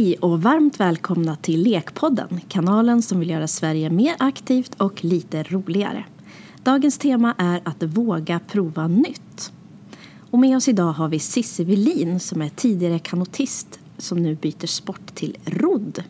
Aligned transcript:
Hej 0.00 0.16
och 0.16 0.42
varmt 0.42 0.80
välkomna 0.80 1.36
till 1.36 1.62
Lekpodden, 1.62 2.40
kanalen 2.48 3.02
som 3.02 3.20
vill 3.20 3.30
göra 3.30 3.48
Sverige 3.48 3.90
mer 3.90 4.14
aktivt 4.18 4.74
och 4.74 5.04
lite 5.04 5.42
roligare. 5.42 6.04
Dagens 6.62 6.98
tema 6.98 7.34
är 7.38 7.60
att 7.64 7.82
våga 7.82 8.40
prova 8.48 8.88
nytt. 8.88 9.52
Och 10.30 10.38
med 10.38 10.56
oss 10.56 10.68
idag 10.68 10.92
har 10.92 11.08
vi 11.08 11.18
Cissi 11.18 11.64
Velin 11.64 12.20
som 12.20 12.42
är 12.42 12.48
tidigare 12.48 12.98
kanotist 12.98 13.80
som 13.98 14.22
nu 14.22 14.34
byter 14.34 14.66
sport 14.66 15.14
till 15.14 15.36
rodd. 15.44 16.02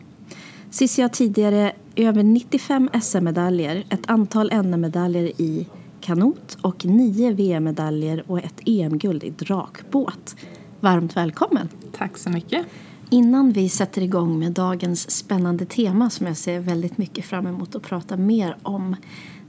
Cissi 0.69 1.01
har 1.01 1.09
tidigare 1.09 1.71
över 1.95 2.23
95 2.23 2.89
SM-medaljer, 3.01 3.83
ett 3.89 4.09
antal 4.09 4.51
NM-medaljer 4.53 5.41
i 5.41 5.67
kanot 6.01 6.57
och 6.61 6.85
nio 6.85 7.31
VM-medaljer 7.31 8.23
och 8.27 8.39
ett 8.39 8.61
EM-guld 8.65 9.23
i 9.23 9.29
drakbåt. 9.29 10.35
Varmt 10.79 11.17
välkommen! 11.17 11.69
Tack 11.91 12.17
så 12.17 12.29
mycket! 12.29 12.65
Innan 13.13 13.51
vi 13.51 13.69
sätter 13.69 14.01
igång 14.01 14.39
med 14.39 14.51
dagens 14.51 15.11
spännande 15.11 15.65
tema 15.65 16.09
som 16.09 16.27
jag 16.27 16.37
ser 16.37 16.59
väldigt 16.59 16.97
mycket 16.97 17.25
fram 17.25 17.47
emot 17.47 17.75
att 17.75 17.83
prata 17.83 18.17
mer 18.17 18.55
om 18.63 18.95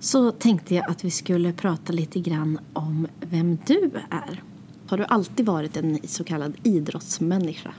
så 0.00 0.30
tänkte 0.30 0.74
jag 0.74 0.90
att 0.90 1.04
vi 1.04 1.10
skulle 1.10 1.52
prata 1.52 1.92
lite 1.92 2.20
grann 2.20 2.58
om 2.72 3.06
vem 3.20 3.58
du 3.66 3.90
är. 4.10 4.42
Har 4.86 4.98
du 4.98 5.04
alltid 5.04 5.46
varit 5.46 5.76
en 5.76 5.98
så 6.04 6.24
kallad 6.24 6.54
idrottsmänniska? 6.62 7.70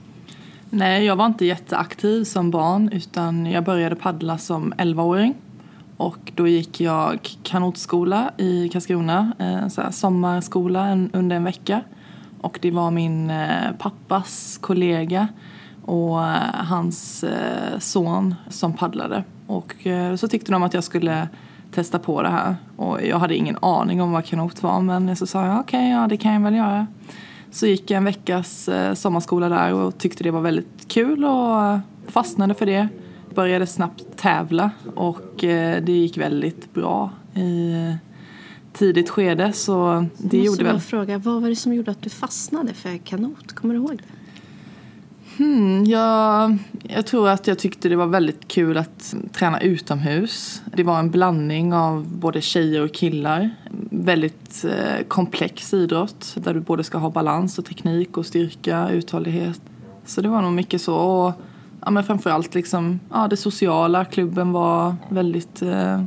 Nej, 0.69 1.05
jag 1.05 1.15
var 1.15 1.25
inte 1.25 1.45
jätteaktiv 1.45 2.23
som 2.23 2.51
barn 2.51 2.89
utan 2.89 3.45
jag 3.45 3.63
började 3.63 3.95
paddla 3.95 4.37
som 4.37 4.73
11-åring. 4.73 5.35
Och 5.97 6.31
då 6.35 6.47
gick 6.47 6.81
jag 6.81 7.29
kanotskola 7.43 8.31
i 8.37 8.69
Karlskrona, 8.69 9.33
eh, 9.39 9.89
sommarskola 9.91 11.07
under 11.13 11.35
en 11.35 11.43
vecka. 11.43 11.81
Och 12.41 12.59
det 12.61 12.71
var 12.71 12.91
min 12.91 13.29
eh, 13.29 13.71
pappas 13.79 14.57
kollega 14.61 15.27
och 15.85 16.25
eh, 16.25 16.53
hans 16.53 17.25
son 17.79 18.35
som 18.49 18.73
paddlade. 18.73 19.23
Och 19.47 19.75
så 20.17 20.27
tyckte 20.27 20.51
de 20.51 20.63
att 20.63 20.73
jag 20.73 20.83
skulle 20.83 21.27
testa 21.71 21.99
på 21.99 22.21
det 22.21 22.29
här. 22.29 22.55
Och 22.75 23.05
jag 23.05 23.19
hade 23.19 23.35
ingen 23.35 23.57
aning 23.61 24.01
om 24.01 24.11
vad 24.11 24.25
kanot 24.25 24.63
var 24.63 24.81
men 24.81 25.15
så 25.15 25.27
sa 25.27 25.45
jag 25.45 25.59
okej, 25.59 25.79
okay, 25.79 25.89
ja 25.89 26.07
det 26.07 26.17
kan 26.17 26.33
jag 26.33 26.41
väl 26.41 26.55
göra. 26.55 26.87
Så 27.51 27.67
gick 27.67 27.91
jag 27.91 27.97
en 27.97 28.05
veckas 28.05 28.69
sommarskola 28.93 29.49
där 29.49 29.73
och 29.73 29.97
tyckte 29.97 30.23
det 30.23 30.31
var 30.31 30.41
väldigt 30.41 30.87
kul 30.87 31.25
och 31.25 31.79
fastnade 32.07 32.53
för 32.53 32.65
det 32.65 32.87
började 33.35 33.67
snabbt 33.67 34.17
tävla 34.17 34.71
och 34.95 35.43
eh, 35.43 35.83
det 35.83 35.91
gick 35.91 36.17
väldigt 36.17 36.73
bra 36.73 37.11
i 37.35 37.73
tidigt 38.73 39.09
skede. 39.09 39.53
Så 39.53 40.05
det 40.17 40.23
Måste 40.23 40.37
gjorde 40.37 40.63
väl... 40.63 40.79
fråga, 40.79 41.17
vad 41.17 41.41
var 41.41 41.49
det 41.49 41.55
som 41.55 41.73
gjorde 41.73 41.91
att 41.91 42.01
du 42.01 42.09
fastnade 42.09 42.73
för 42.73 42.97
kanot? 42.97 43.53
Kommer 43.53 43.73
du 43.73 43.79
ihåg 43.79 43.97
det? 43.97 44.22
Hmm, 45.37 45.85
jag, 45.85 46.57
jag 46.83 47.05
tror 47.05 47.29
att 47.29 47.47
jag 47.47 47.59
tyckte 47.59 47.89
det 47.89 47.95
var 47.95 48.07
väldigt 48.07 48.47
kul 48.47 48.77
att 48.77 49.15
träna 49.31 49.61
utomhus. 49.61 50.61
Det 50.65 50.83
var 50.83 50.99
en 50.99 51.11
blandning 51.11 51.73
av 51.73 52.07
både 52.07 52.41
tjejer 52.41 52.83
och 52.83 52.93
killar. 52.93 53.49
Väldigt 53.89 54.65
eh, 54.65 55.03
komplex 55.07 55.73
idrott 55.73 56.35
där 56.35 56.53
du 56.53 56.59
både 56.59 56.83
ska 56.83 56.97
ha 56.97 57.09
balans 57.09 57.59
och 57.59 57.65
teknik 57.65 58.17
och 58.17 58.25
styrka, 58.25 58.89
uthållighet. 58.89 59.61
Så 60.05 60.21
det 60.21 60.29
var 60.29 60.41
nog 60.41 60.53
mycket 60.53 60.81
så. 60.81 60.95
Och 60.95 61.33
ja, 61.85 61.91
men 61.91 62.03
framförallt 62.03 62.55
liksom, 62.55 62.99
ja, 63.11 63.27
det 63.27 63.37
sociala. 63.37 64.05
Klubben 64.05 64.51
var 64.51 64.95
väldigt 65.09 65.61
eh, 65.61 66.03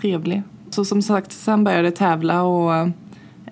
trevlig. 0.00 0.42
Så 0.70 0.84
som 0.84 1.02
sagt, 1.02 1.32
sen 1.32 1.64
började 1.64 1.84
jag 1.84 1.96
tävla 1.96 2.42
och 2.42 2.74
eh, 2.74 2.88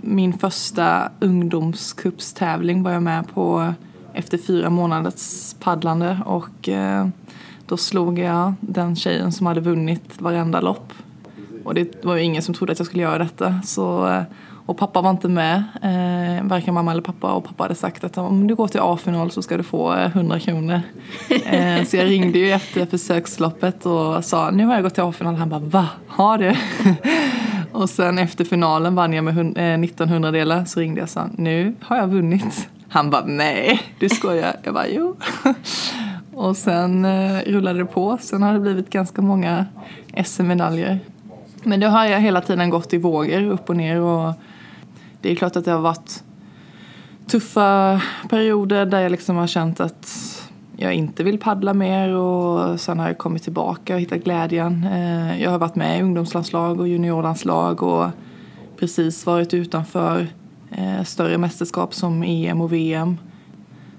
min 0.00 0.38
första 0.38 1.10
ungdomscupstävling 1.20 2.82
var 2.82 2.92
jag 2.92 3.02
med 3.02 3.28
på 3.28 3.74
efter 4.16 4.38
fyra 4.38 4.70
månaders 4.70 5.54
paddlande 5.60 6.18
och 6.26 6.68
eh, 6.68 7.08
då 7.66 7.76
slog 7.76 8.18
jag 8.18 8.54
den 8.60 8.96
tjejen 8.96 9.32
som 9.32 9.46
hade 9.46 9.60
vunnit 9.60 10.20
varenda 10.20 10.60
lopp. 10.60 10.92
Och 11.64 11.74
det 11.74 12.04
var 12.04 12.16
ju 12.16 12.22
ingen 12.22 12.42
som 12.42 12.54
trodde 12.54 12.72
att 12.72 12.78
jag 12.78 12.86
skulle 12.86 13.02
göra 13.02 13.18
detta 13.18 13.60
så 13.64 14.08
eh, 14.08 14.22
och 14.66 14.78
pappa 14.78 15.00
var 15.00 15.10
inte 15.10 15.28
med, 15.28 15.56
eh, 15.82 16.44
varken 16.48 16.74
mamma 16.74 16.90
eller 16.90 17.02
pappa. 17.02 17.32
Och 17.32 17.44
pappa 17.44 17.64
hade 17.64 17.74
sagt 17.74 18.04
att 18.04 18.18
om 18.18 18.46
du 18.46 18.54
går 18.54 18.68
till 18.68 18.80
A-final 18.80 19.30
så 19.30 19.42
ska 19.42 19.56
du 19.56 19.62
få 19.62 19.94
100 19.94 20.40
kronor. 20.40 20.80
Eh, 21.46 21.84
så 21.84 21.96
jag 21.96 22.10
ringde 22.10 22.38
ju 22.38 22.50
efter 22.50 22.86
försöksloppet 22.86 23.86
och 23.86 24.24
sa 24.24 24.50
nu 24.50 24.64
har 24.64 24.74
jag 24.74 24.82
gått 24.82 24.94
till 24.94 25.02
A-final. 25.02 25.34
Han 25.34 25.48
bara 25.48 25.60
va, 25.60 25.88
har 26.06 26.38
du? 26.38 26.54
och 27.72 27.90
sen 27.90 28.18
efter 28.18 28.44
finalen 28.44 28.94
vann 28.94 29.12
jag 29.12 29.24
med 29.24 29.84
1900 29.84 30.30
delar 30.30 30.64
så 30.64 30.80
ringde 30.80 31.00
jag 31.00 31.04
och 31.04 31.10
sa 31.10 31.28
nu 31.36 31.74
har 31.80 31.96
jag 31.96 32.08
vunnit. 32.08 32.68
Han 32.96 33.10
bara 33.10 33.24
nej, 33.24 33.82
du 33.98 34.08
skojar. 34.08 34.56
Jag 34.62 34.74
bara 34.74 34.88
jo. 34.88 35.16
och 36.34 36.56
sen 36.56 37.04
eh, 37.04 37.40
rullade 37.46 37.78
det 37.78 37.86
på. 37.86 38.18
Sen 38.20 38.42
har 38.42 38.52
det 38.52 38.60
blivit 38.60 38.90
ganska 38.90 39.22
många 39.22 39.66
SM-medaljer. 40.24 40.98
Men 41.62 41.80
det 41.80 41.86
har 41.86 42.06
jag 42.06 42.20
hela 42.20 42.40
tiden 42.40 42.70
gått 42.70 42.92
i 42.92 42.98
vågor, 42.98 43.42
upp 43.42 43.70
och 43.70 43.76
ner. 43.76 44.00
Och 44.00 44.34
det 45.20 45.32
är 45.32 45.36
klart 45.36 45.56
att 45.56 45.64
det 45.64 45.70
har 45.70 45.80
varit 45.80 46.24
tuffa 47.26 48.00
perioder 48.28 48.86
där 48.86 49.00
jag 49.00 49.12
liksom 49.12 49.36
har 49.36 49.46
känt 49.46 49.80
att 49.80 50.08
jag 50.76 50.94
inte 50.94 51.24
vill 51.24 51.38
paddla 51.38 51.74
mer 51.74 52.14
och 52.14 52.80
sen 52.80 52.98
har 52.98 53.06
jag 53.06 53.18
kommit 53.18 53.42
tillbaka 53.42 53.94
och 53.94 54.00
hittat 54.00 54.24
glädjen. 54.24 54.84
Eh, 54.92 55.42
jag 55.42 55.50
har 55.50 55.58
varit 55.58 55.76
med 55.76 55.98
i 55.98 56.02
ungdomslandslag 56.02 56.80
och 56.80 56.88
juniorlandslag 56.88 57.82
och 57.82 58.06
precis 58.76 59.26
varit 59.26 59.54
utanför 59.54 60.26
eh, 60.70 61.02
större 61.04 61.38
mästerskap 61.38 61.94
som 61.94 62.22
EM 62.22 62.60
och 62.60 62.72
VM. 62.72 63.16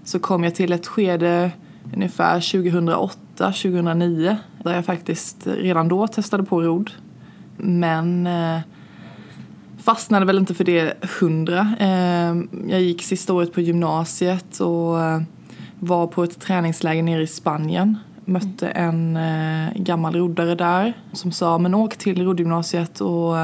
Så 0.04 0.20
kom 0.20 0.44
jag 0.44 0.56
till 0.56 0.72
ett 0.72 0.88
skede 0.88 1.52
ungefär 1.94 2.40
2008-2009 2.40 4.36
där 4.64 4.76
jag 4.76 4.86
faktiskt 4.86 5.48
redan 5.48 5.88
då 5.88 6.08
testade 6.08 6.44
på 6.44 6.62
rodd. 6.62 6.92
Men 7.58 8.28
eh, 8.28 8.60
fastnade 9.78 10.26
väl 10.26 10.38
inte 10.38 10.54
för 10.54 10.64
det 10.64 10.94
hundra. 11.20 11.76
Eh, 11.80 12.36
jag 12.70 12.82
gick 12.82 13.04
sista 13.04 13.34
året 13.34 13.54
på 13.54 13.62
gymnasiet 13.62 14.60
och 14.60 15.02
eh, 15.02 15.22
var 15.80 16.08
på 16.08 16.24
ett 16.24 16.40
träningsläger 16.40 17.04
nere 17.04 17.22
i 17.22 17.28
Spanien. 17.28 17.98
Mötte 18.26 18.68
en 18.68 19.18
eh, 19.18 19.74
gammal 19.76 20.16
roddare 20.16 20.56
där 20.56 20.94
som 21.14 21.32
sa 21.32 21.58
men 21.58 21.74
åk 21.74 21.98
till 21.98 22.24
roddgymnasiet 22.24 23.02
och, 23.02 23.36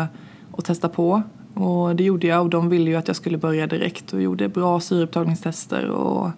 och 0.52 0.66
testa 0.66 0.90
på. 0.90 1.24
Och 1.54 1.96
det 1.96 2.04
gjorde 2.04 2.28
jag 2.28 2.42
och 2.42 2.50
de 2.50 2.70
ville 2.70 2.90
ju 2.90 2.96
att 2.96 3.08
jag 3.08 3.18
skulle 3.18 3.38
börja 3.38 3.68
direkt 3.68 4.14
och 4.14 4.22
gjorde 4.22 4.50
bra 4.50 4.80
syreupptagningstester 4.80 5.90
och 5.90 6.30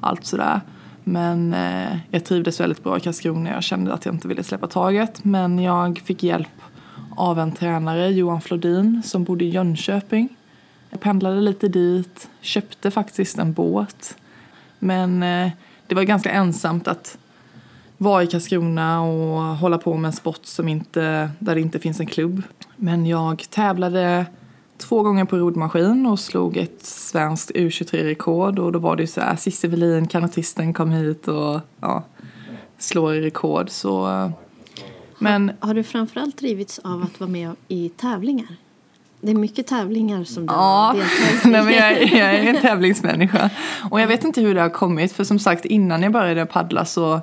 allt 0.00 0.24
sådär. 0.24 0.60
Men 1.04 1.54
eh, 1.54 1.96
jag 2.10 2.24
trivdes 2.24 2.60
väldigt 2.60 2.84
bra 2.84 2.96
i 2.96 3.00
Karlskrona. 3.00 3.50
Jag 3.50 3.62
kände 3.62 3.92
att 3.94 4.04
jag 4.04 4.14
inte 4.14 4.28
ville 4.28 4.42
släppa 4.42 4.66
taget. 4.66 5.24
Men 5.24 5.58
jag 5.58 5.98
fick 5.98 6.22
hjälp 6.22 6.48
av 7.16 7.38
en 7.38 7.52
tränare, 7.52 8.08
Johan 8.08 8.40
Flodin, 8.40 9.02
som 9.04 9.24
bodde 9.24 9.44
i 9.44 9.48
Jönköping. 9.48 10.28
Jag 10.90 11.00
pendlade 11.00 11.40
lite 11.40 11.68
dit, 11.68 12.28
köpte 12.40 12.90
faktiskt 12.90 13.38
en 13.38 13.52
båt. 13.52 14.16
Men 14.78 15.22
eh, 15.22 15.50
det 15.86 15.94
var 15.94 16.02
ganska 16.02 16.30
ensamt 16.30 16.88
att 16.88 17.18
vara 17.98 18.22
i 18.22 18.26
Karlskrona 18.26 19.02
och 19.02 19.40
hålla 19.40 19.78
på 19.78 19.96
med 19.96 20.08
en 20.08 20.12
sport 20.12 20.46
som 20.46 20.68
inte, 20.68 21.30
där 21.38 21.54
det 21.54 21.60
inte 21.60 21.78
finns 21.78 22.00
en 22.00 22.06
klubb. 22.06 22.42
Men 22.76 23.06
jag 23.06 23.44
tävlade 23.50 24.26
två 24.78 25.02
gånger 25.02 25.24
på 25.24 25.36
roddmaskin 25.36 26.06
och 26.06 26.20
slog 26.20 26.56
ett 26.56 26.86
svenskt 26.86 27.50
U23-rekord 27.50 28.58
och 28.58 28.72
då 28.72 28.78
var 28.78 28.96
det 28.96 29.06
så 29.06 29.20
här, 29.20 29.36
Cissi 29.36 29.68
Velin, 29.68 30.06
kanotisten, 30.06 30.72
kom 30.72 30.90
hit 30.90 31.28
och 31.28 31.60
ja, 31.80 32.02
slår 32.78 33.12
rekord. 33.12 33.70
Så 33.70 34.30
men, 35.18 35.52
har, 35.60 35.68
har 35.68 35.74
du 35.74 35.82
framförallt 35.82 36.38
drivits 36.38 36.78
av 36.78 37.02
att 37.02 37.20
vara 37.20 37.30
med 37.30 37.50
i 37.68 37.88
tävlingar? 37.88 38.56
Det 39.20 39.30
är 39.30 39.34
mycket 39.34 39.66
tävlingar 39.66 40.24
som 40.24 40.46
du 40.46 40.52
ja, 40.52 40.94
deltar 40.96 41.48
i. 41.48 41.52
Nej, 41.52 41.64
men 41.64 41.74
jag, 41.74 42.02
jag 42.02 42.34
är 42.34 42.54
en 42.54 42.60
tävlingsmänniska. 42.60 43.50
Och 43.90 44.00
jag 44.00 44.06
vet 44.06 44.24
inte 44.24 44.40
hur 44.40 44.54
det 44.54 44.60
har 44.60 44.68
kommit. 44.68 45.12
För 45.12 45.24
som 45.24 45.38
sagt 45.38 45.64
innan 45.64 46.02
jag 46.02 46.12
började 46.12 46.46
paddla 46.46 46.84
så, 46.84 47.20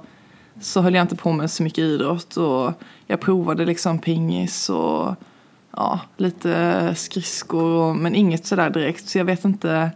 så 0.62 0.81
höll 0.81 0.94
jag 0.94 1.02
inte 1.02 1.16
på 1.16 1.31
med 1.31 1.52
så 1.52 1.64
mycket 1.64 1.80
idrott. 1.80 2.38
Och 2.38 2.72
jag 3.08 3.20
provade 3.20 3.66
liksom 3.66 4.00
pingis 4.00 4.70
och 4.70 5.16
ja, 5.76 6.00
lite 6.18 6.94
skridskor. 6.96 7.94
Men 7.94 8.16
inget 8.16 8.46
sådär 8.46 8.70
direkt. 8.70 9.08
Så 9.08 9.18
jag 9.18 9.26
vet 9.26 9.46
inte 9.46 9.92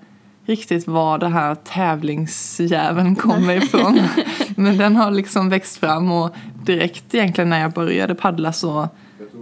riktigt 0.46 0.88
var 0.88 1.18
det 1.18 1.28
här 1.28 1.56
tävlingsjäveln 1.56 3.16
kommer 3.16 3.54
ifrån. 3.64 4.00
Men 4.56 4.78
den 4.78 4.96
har 4.96 5.12
liksom 5.12 5.50
växt 5.50 5.78
fram 5.78 6.12
och 6.12 6.36
direkt 6.64 7.16
egentligen 7.16 7.50
när 7.50 7.62
jag 7.62 7.72
började 7.72 8.16
paddla 8.16 8.54
så 8.54 8.90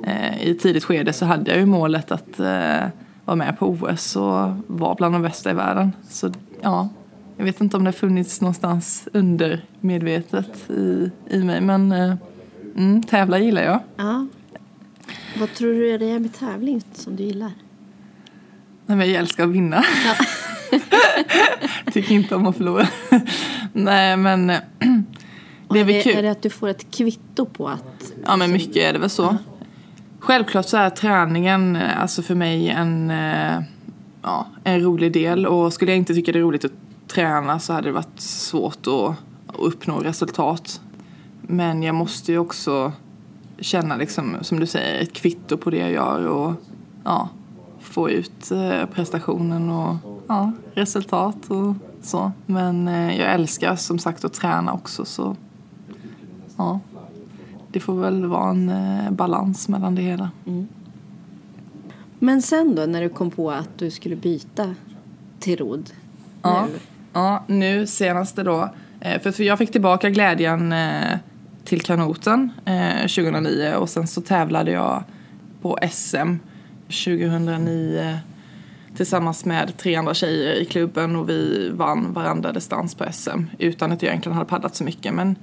eh, 0.06 0.48
i 0.48 0.56
tidigt 0.56 0.84
skede 0.84 1.14
så 1.14 1.26
hade 1.26 1.52
jag 1.52 1.60
ju 1.60 1.66
målet 1.66 2.12
att 2.12 2.40
eh, 2.40 2.88
vara 3.26 3.36
med 3.36 3.60
på 3.60 3.68
OS 3.68 4.16
och 4.16 4.50
vara 4.68 4.96
bland 4.96 5.16
de 5.16 5.22
bästa 5.22 5.52
i 5.52 5.54
världen. 5.54 5.92
Så 6.10 6.32
ja, 6.62 6.90
jag 7.38 7.46
vet 7.46 7.62
inte 7.62 7.78
om 7.78 7.84
det 7.84 7.88
har 7.88 7.94
funnits 7.94 8.42
någonstans 8.42 9.08
undermedvetet 9.14 10.70
i, 10.70 11.12
i 11.30 11.44
mig 11.44 11.62
men 11.62 11.92
eh, 11.92 12.16
mm, 12.76 13.04
tävla 13.04 13.40
gillar 13.40 13.64
jag. 13.64 13.80
Ja. 13.96 14.28
Vad 15.40 15.54
tror 15.54 15.74
du 15.74 15.98
det 15.98 16.10
är 16.10 16.20
med 16.20 16.34
tävling 16.34 16.82
som 16.94 17.16
du 17.16 17.24
gillar? 17.24 17.52
Nej, 18.86 18.98
men 18.98 19.08
jag 19.08 19.20
älskar 19.20 19.44
att 19.44 19.50
vinna. 19.50 19.84
Ja. 20.06 20.26
Tycker 21.92 22.16
inte 22.16 22.36
om 22.36 22.48
att 22.48 22.58
förlora. 22.58 22.88
Nej 23.74 24.18
men 24.18 24.48
Det 25.70 25.80
är 25.80 25.84
är, 25.84 25.86
det, 25.86 26.14
är 26.14 26.22
det 26.22 26.32
att 26.32 26.42
du 26.42 26.50
får 26.50 26.70
ett 26.70 26.92
kvitto 26.92 27.46
på 27.46 27.68
att... 27.68 28.14
Ja 28.26 28.36
men 28.36 28.52
mycket 28.52 28.78
är 28.78 28.94
det 28.94 29.00
väl 29.00 29.10
så. 29.10 29.38
Självklart 30.20 30.66
så 30.66 30.78
är 30.78 30.90
träningen 30.90 31.76
eh, 31.76 32.02
alltså 32.02 32.22
för 32.22 32.36
mig 32.36 32.70
en, 32.70 33.12
eh, 33.12 33.62
ja, 34.22 34.48
en 34.64 34.82
rolig 34.82 35.14
del 35.14 35.46
och 35.46 35.74
skulle 35.74 35.92
jag 35.92 35.98
inte 35.98 36.14
tycka 36.14 36.32
det 36.32 36.40
är 36.40 36.44
roligt 36.44 36.66
att 36.66 36.72
träna 37.08 37.60
så 37.60 37.74
hade 37.74 37.88
det 37.88 37.92
varit 37.92 38.20
svårt 38.20 38.88
att, 38.88 39.10
att 39.48 39.60
uppnå 39.60 40.00
resultat. 40.00 40.82
Men 41.42 41.84
jag 41.84 41.96
måste 41.96 42.32
ju 42.32 42.38
också 42.38 42.92
känna 43.60 43.96
liksom, 43.96 44.38
som 44.42 44.60
du 44.60 44.66
säger, 44.66 45.02
ett 45.02 45.14
kvitto 45.14 45.58
på 45.58 45.70
det 45.70 45.78
jag 45.78 45.92
gör 45.92 46.28
och 46.28 46.54
ja, 47.04 47.30
få 47.80 48.10
ut 48.10 48.52
eh, 48.52 48.86
prestationen 48.86 49.70
och 49.70 49.96
ja, 50.28 50.52
resultat 50.74 51.38
och 51.48 51.76
så. 52.02 52.32
Men 52.46 52.88
eh, 52.88 53.20
jag 53.20 53.34
älskar 53.34 53.76
som 53.76 54.00
sagt 54.00 54.26
att 54.26 54.34
träna 54.34 54.74
också 54.74 55.06
så 55.06 55.36
ja, 56.58 56.80
det 57.72 57.80
får 57.80 57.94
väl 57.94 58.26
vara 58.26 58.50
en 58.50 58.70
eh, 58.70 59.12
balans 59.12 59.70
mellan 59.70 59.96
det 59.96 60.02
hela. 60.02 60.32
Men 62.20 62.42
sen 62.42 62.76
då 62.76 62.86
när 62.86 63.02
du 63.02 63.10
kom 63.10 63.32
på 63.32 63.52
att 63.52 63.70
du 63.78 63.92
skulle 63.92 64.16
byta 64.16 64.76
till 65.40 65.58
rodd 65.58 65.90
Ja. 66.42 66.68
nu? 66.72 66.80
Ja, 67.14 67.44
nu 67.48 67.88
senaste 67.88 68.44
då. 68.44 68.70
För, 69.22 69.42
jag 69.42 69.58
fick 69.58 69.72
tillbaka 69.72 70.10
glädjen 70.10 70.74
till 71.74 71.81
kanoten 71.81 72.52
eh, 72.66 73.00
2009 73.00 73.75
och 73.75 73.90
sen 73.90 74.08
så 74.08 74.22
tävlade 74.22 74.72
jag 74.72 75.04
på 75.62 75.78
SM 75.92 76.36
2009 76.88 78.20
tillsammans 78.96 79.46
med 79.46 79.78
tre 79.78 79.96
andra 79.96 80.14
tjejer 80.14 80.56
i 80.56 80.66
klubben 80.66 81.16
och 81.16 81.30
vi 81.30 81.70
vann 81.70 82.14
varandra 82.14 82.52
distans 82.52 82.96
på 82.96 83.06
SM 83.12 83.44
utan 83.58 83.92
att 83.92 84.02
jag 84.02 84.10
egentligen 84.10 84.36
hade 84.36 84.50
paddlat 84.50 84.75
så 84.75 84.84
mycket. 84.84 85.14
Men 85.14 85.36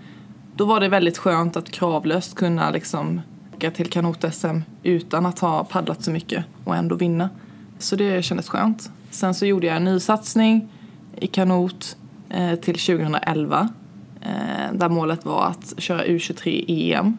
då 0.56 0.64
var 0.64 0.80
det 0.80 0.88
väldigt 0.88 1.18
skönt 1.18 1.56
att 1.56 1.70
kravlöst 1.70 2.34
kunna 2.34 2.70
liksom 2.70 3.20
åka 3.56 3.70
till 3.70 3.90
kanot-SM 3.90 4.60
utan 4.82 5.26
att 5.26 5.38
ha 5.38 5.64
paddlat 5.64 6.04
så 6.04 6.10
mycket 6.10 6.44
och 6.64 6.76
ändå 6.76 6.96
vinna. 6.96 7.28
Så 7.78 7.96
det 7.96 8.22
kändes 8.22 8.48
skönt. 8.48 8.90
Sen 9.10 9.34
så 9.34 9.46
gjorde 9.46 9.66
jag 9.66 9.76
en 9.76 9.84
ny 9.84 10.00
satsning 10.00 10.68
i 11.16 11.26
kanot 11.26 11.96
eh, 12.28 12.54
till 12.54 12.78
2011 12.78 13.68
Eh, 14.20 14.72
där 14.72 14.88
målet 14.88 15.24
var 15.24 15.46
att 15.46 15.74
köra 15.78 16.04
U23 16.04 16.64
EM. 16.68 17.16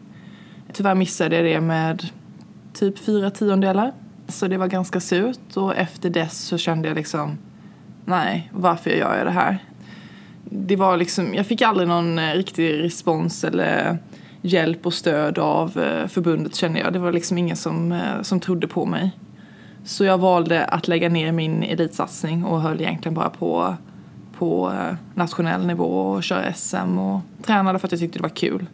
Tyvärr 0.72 0.94
missade 0.94 1.36
jag 1.36 1.44
det 1.44 1.60
med 1.60 2.06
typ 2.72 2.98
fyra 2.98 3.30
tiondelar. 3.30 3.92
Så 4.28 4.48
det 4.48 4.56
var 4.56 4.66
ganska 4.66 5.00
surt 5.00 5.56
och 5.56 5.76
efter 5.76 6.10
dess 6.10 6.38
så 6.38 6.58
kände 6.58 6.88
jag 6.88 6.94
liksom 6.94 7.38
nej, 8.04 8.50
varför 8.52 8.90
gör 8.90 9.16
jag 9.16 9.26
det 9.26 9.32
här? 9.32 9.58
Det 10.44 10.76
var 10.76 10.96
liksom, 10.96 11.34
jag 11.34 11.46
fick 11.46 11.62
aldrig 11.62 11.88
någon 11.88 12.18
eh, 12.18 12.34
riktig 12.34 12.82
respons 12.82 13.44
eller 13.44 13.98
hjälp 14.42 14.86
och 14.86 14.94
stöd 14.94 15.38
av 15.38 15.78
eh, 15.78 16.08
förbundet 16.08 16.54
kände 16.54 16.80
jag. 16.80 16.92
Det 16.92 16.98
var 16.98 17.12
liksom 17.12 17.38
ingen 17.38 17.56
som, 17.56 18.00
som 18.22 18.40
trodde 18.40 18.68
på 18.68 18.86
mig. 18.86 19.10
Så 19.84 20.04
jag 20.04 20.18
valde 20.18 20.64
att 20.64 20.88
lägga 20.88 21.08
ner 21.08 21.32
min 21.32 21.62
elitsatsning 21.62 22.44
och 22.44 22.60
höll 22.60 22.80
egentligen 22.80 23.14
bara 23.14 23.30
på 23.30 23.76
på 24.42 24.72
eh, 24.72 24.94
nationell 25.14 25.66
nivå 25.66 25.84
och 25.84 26.22
köra 26.22 26.52
SM 26.52 26.98
och 26.98 27.20
tränade 27.42 27.78
för 27.78 27.88
att 27.88 27.92
jag 27.92 28.00
tyckte 28.00 28.18
det 28.18 28.22
var 28.22 28.28
kul. 28.28 28.66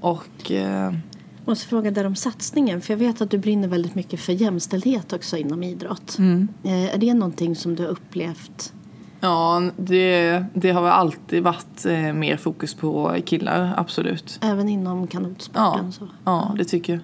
Och 0.00 0.50
eh, 0.52 0.92
måste 1.44 1.66
fråga 1.68 1.90
där 1.90 2.04
om 2.06 2.14
satsningen, 2.16 2.80
för 2.80 2.92
jag 2.92 2.98
vet 2.98 3.20
att 3.20 3.30
du 3.30 3.38
brinner 3.38 3.68
väldigt 3.68 3.94
mycket 3.94 4.20
för 4.20 4.32
jämställdhet 4.32 5.12
också 5.12 5.36
inom 5.36 5.62
idrott. 5.62 6.16
Mm. 6.18 6.48
Eh, 6.64 6.94
Är 6.94 6.98
det 6.98 7.14
någonting 7.14 7.56
som 7.56 7.74
du 7.74 7.82
har 7.82 7.90
upplevt? 7.90 8.72
ja, 9.20 9.62
det, 9.76 10.44
det 10.54 10.70
har 10.70 10.82
väl 10.82 10.90
alltid 10.92 11.42
varit 11.42 11.86
eh, 11.86 12.12
mer 12.12 12.36
fokus 12.36 12.74
på 12.74 13.16
killar, 13.26 13.74
absolut. 13.76 14.38
Även 14.42 14.68
inom 14.68 15.06
kanotsporten? 15.06 15.84
Ja, 15.86 15.92
Så. 15.92 16.08
ja, 16.24 16.54
det 16.58 16.64
tycker 16.64 16.92
jag. 16.92 17.02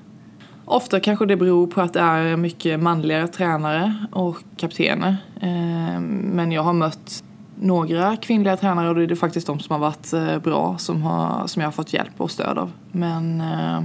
Ofta 0.65 1.01
kanske 1.01 1.27
det 1.27 1.37
beror 1.37 1.67
på 1.67 1.81
att 1.81 1.93
det 1.93 2.01
är 2.01 2.37
mycket 2.37 2.81
manliga 2.81 3.29
tränare 3.29 3.95
och 4.13 4.37
kaptener. 4.57 5.17
Eh, 5.41 6.01
Men 6.01 6.53
jag 6.53 6.63
har 6.63 6.73
mött 6.73 7.25
några 7.61 8.17
kvinnliga 8.17 8.57
tränare 8.57 8.89
och 8.89 8.95
det 8.95 9.03
är 9.03 9.07
det 9.07 9.17
faktiskt 9.17 9.47
de 9.47 9.61
som 9.61 9.73
har 9.73 9.79
varit 9.79 10.13
eh, 10.13 10.39
bra 10.39 10.79
som, 10.79 11.03
har, 11.03 11.47
som 11.47 11.61
jag 11.61 11.67
har 11.67 11.73
fått 11.73 11.93
hjälp 11.93 12.21
och 12.21 12.31
stöd 12.31 12.59
av. 12.59 12.73
Men 12.93 13.41
eh, 13.41 13.85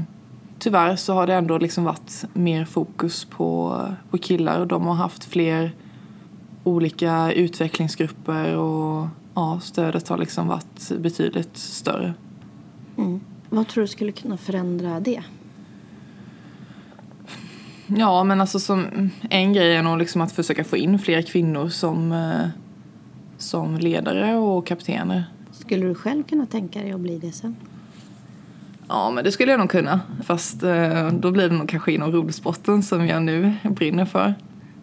tyvärr 0.60 0.96
så 0.96 1.14
har 1.14 1.28
det 1.28 1.34
ändå 1.34 1.58
liksom 1.58 1.84
varit 1.84 2.26
mer 2.34 2.66
fokus 2.66 3.26
på, 3.26 3.82
på 4.10 4.18
killar 4.18 4.60
och 4.60 4.68
de 4.68 4.86
har 4.86 4.96
haft 4.96 5.24
fler 5.24 5.72
olika 6.64 7.32
utvecklingsgrupper 7.32 8.56
och 8.56 9.08
ja, 9.34 9.60
stödet 9.64 10.08
har 10.08 10.18
liksom 10.18 10.48
varit 10.48 10.92
betydligt 11.00 11.58
större. 11.58 12.14
Mm. 12.98 13.20
Vad 13.50 13.68
tror 13.68 13.82
du 13.82 13.88
skulle 13.88 14.12
kunna 14.12 14.38
förändra 14.38 15.00
det? 15.00 15.24
Ja, 17.88 18.24
men 18.24 18.42
alltså 18.42 18.60
som 18.60 19.10
en 19.30 19.54
grej 19.54 19.76
är 19.76 19.84
nog 19.84 19.98
liksom 19.98 20.22
att 20.22 20.32
försöka 20.32 20.64
få 20.64 20.78
in 20.78 21.00
fler 21.00 21.22
kvinnor 21.22 21.70
som, 21.70 22.12
eh, 22.12 22.48
som 23.38 23.78
ledare 23.78 24.36
och 24.36 24.68
kaptener. 24.68 25.24
Skulle 25.52 25.86
du 25.86 25.96
själv 25.96 26.24
kunna 26.24 26.46
tänka 26.46 26.82
dig 26.82 26.92
att 26.92 27.00
bli 27.00 27.18
det 27.18 27.32
sen? 27.32 27.56
Ja, 28.88 29.12
men 29.12 29.24
det 29.24 29.32
skulle 29.32 29.52
jag 29.52 29.60
nog 29.60 29.70
kunna. 29.70 30.00
Fast 30.24 30.64
eh, 30.64 31.08
då 31.12 31.32
blir 31.32 31.50
det 31.50 31.56
nog 31.56 31.70
kanske 31.70 31.92
inom 31.92 32.12
roddsporten 32.12 32.84
som 32.84 33.08
jag 33.08 33.22
nu 33.22 33.54
brinner 33.64 34.06
för. 34.06 34.34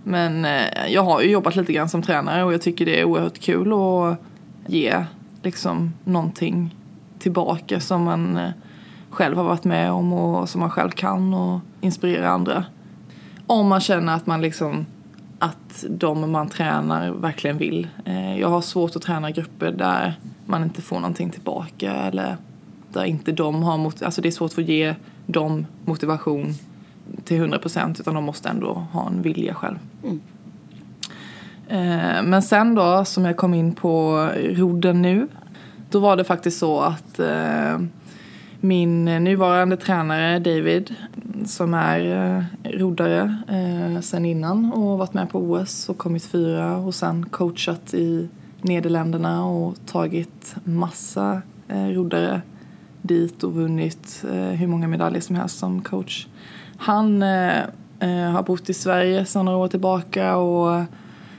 Men 0.05 0.45
eh, 0.45 0.89
jag 0.89 1.03
har 1.03 1.23
ju 1.23 1.31
jobbat 1.31 1.57
lite 1.57 1.73
grann 1.73 1.89
som 1.89 2.03
tränare 2.03 2.45
och 2.45 2.53
jag 2.53 2.63
tycker 2.63 2.87
det 2.87 3.01
är 3.01 3.05
oerhört 3.05 3.39
kul 3.39 3.73
att 3.73 4.19
ge 4.67 5.05
liksom 5.43 5.93
någonting 6.05 6.75
tillbaka 7.19 7.81
som 7.81 8.03
man 8.03 8.37
eh, 8.37 8.51
själv 9.11 9.37
har 9.37 9.45
varit 9.45 9.65
med 9.65 9.93
om 9.93 10.13
och 10.13 10.49
som 10.49 10.61
man 10.61 10.71
själv 10.71 10.91
kan 10.91 11.35
och 11.35 11.61
inspirera 11.81 12.31
andra. 12.31 12.65
Om 13.47 13.69
man 13.69 13.81
känner 13.81 14.15
att 14.15 14.27
man 14.27 14.43
liksom 14.43 14.87
att 15.43 15.85
de 15.89 16.31
man 16.31 16.49
tränar 16.49 17.11
verkligen 17.11 17.59
vill. 17.59 17.89
Eh, 18.05 18.39
Jag 18.41 18.49
har 18.49 18.61
svårt 18.61 18.97
att 18.97 19.03
träna 19.03 19.31
grupper 19.31 19.73
där 19.73 20.15
man 20.47 20.63
inte 20.65 20.83
får 20.83 20.97
någonting 20.97 21.31
tillbaka 21.31 21.93
eller 21.93 22.37
där 22.93 23.05
inte 23.05 23.33
de 23.33 23.63
har 23.63 23.79
mot- 23.79 24.03
alltså 24.03 24.21
det 24.23 24.29
är 24.29 24.31
svårt 24.31 24.59
att 24.59 24.69
ge 24.69 24.95
dem 25.27 25.67
motivation 25.85 26.55
till 27.25 27.37
100% 27.37 28.01
utan 28.01 28.15
de 28.15 28.25
måste 28.25 28.49
ändå 28.49 28.73
ha 28.93 29.07
en 29.07 29.23
vilja 29.23 29.55
själv. 29.55 29.79
Eh, 31.69 32.23
Men 32.23 32.43
sen 32.43 32.75
då 32.75 33.05
som 33.05 33.25
jag 33.25 33.37
kom 33.37 33.55
in 33.55 33.75
på 33.75 34.29
rodden 34.37 35.03
nu 35.03 35.29
då 35.91 36.01
var 36.01 36.17
det 36.17 36.25
faktiskt 36.25 36.59
så 36.59 36.81
att 36.81 37.19
eh, 37.19 37.79
min 38.63 39.09
eh, 39.09 39.21
nuvarande 39.21 39.77
tränare 39.77 40.39
David 40.39 40.95
som 41.47 41.75
är 41.75 42.01
eh, 42.01 42.71
roddare 42.71 43.37
eh, 43.49 44.01
sen 44.01 44.25
innan 44.25 44.73
och 44.73 44.99
varit 44.99 45.15
med 45.15 45.31
på 45.31 45.39
OS 45.39 45.89
och 45.89 45.99
kommit 45.99 46.25
fyra 46.25 46.77
och 46.77 46.95
sen 46.95 47.27
coachat 47.27 47.95
i 47.95 48.29
Nederländerna 48.61 49.47
och 49.47 49.75
tagit 49.87 50.55
massa 50.65 51.43
eh, 51.69 51.87
roddare 51.87 52.43
dit 53.03 53.45
och 53.45 53.55
vunnit 53.55 54.25
eh, 54.33 54.37
hur 54.37 54.67
många 54.67 54.89
medaljer 54.89 55.21
som 55.21 55.37
helst 55.37 55.59
som 55.59 55.83
coach. 55.83 56.27
Han 56.77 57.23
eh, 57.23 57.59
eh 58.01 58.31
har 58.31 58.43
bott 58.43 58.71
i 58.71 58.75
Sverige 58.75 59.25
sedan 59.25 59.45
några 59.45 59.59
år 59.59 59.69
tillbaka 59.69 60.37
och 60.37 60.85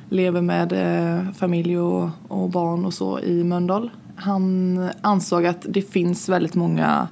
lever 0.10 0.42
med 0.42 0.74
eh, 0.74 1.32
familj 1.34 1.80
och, 1.80 2.10
och 2.28 2.50
barn 2.50 2.86
och 2.86 2.94
så 2.94 3.20
i 3.20 3.44
Mölndal. 3.44 3.90
Han 4.16 4.90
ansåg 5.02 5.46
att 5.46 5.66
det 5.70 5.82
finns 5.82 6.30
väldigt 6.30 6.56
många 6.56 7.08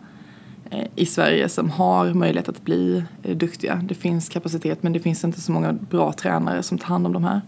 eh, 0.69 0.87
i 0.95 1.05
Sverige 1.05 1.49
som 1.49 1.69
har 1.69 2.13
möjlighet 2.13 2.49
att 2.49 2.61
bli 2.65 3.03
eh, 3.23 3.37
duktiga. 3.37 3.81
Det 3.83 3.95
finns 3.95 4.29
kapacitet 4.29 4.83
men 4.83 4.93
det 4.93 4.99
finns 4.99 5.23
inte 5.23 5.41
så 5.41 5.51
många 5.51 5.73
bra 5.73 6.13
tränare 6.13 6.63
som 6.63 6.77
tar 6.77 6.87
hand 6.87 7.05
om 7.05 7.13
de 7.13 7.23
här. 7.23 7.41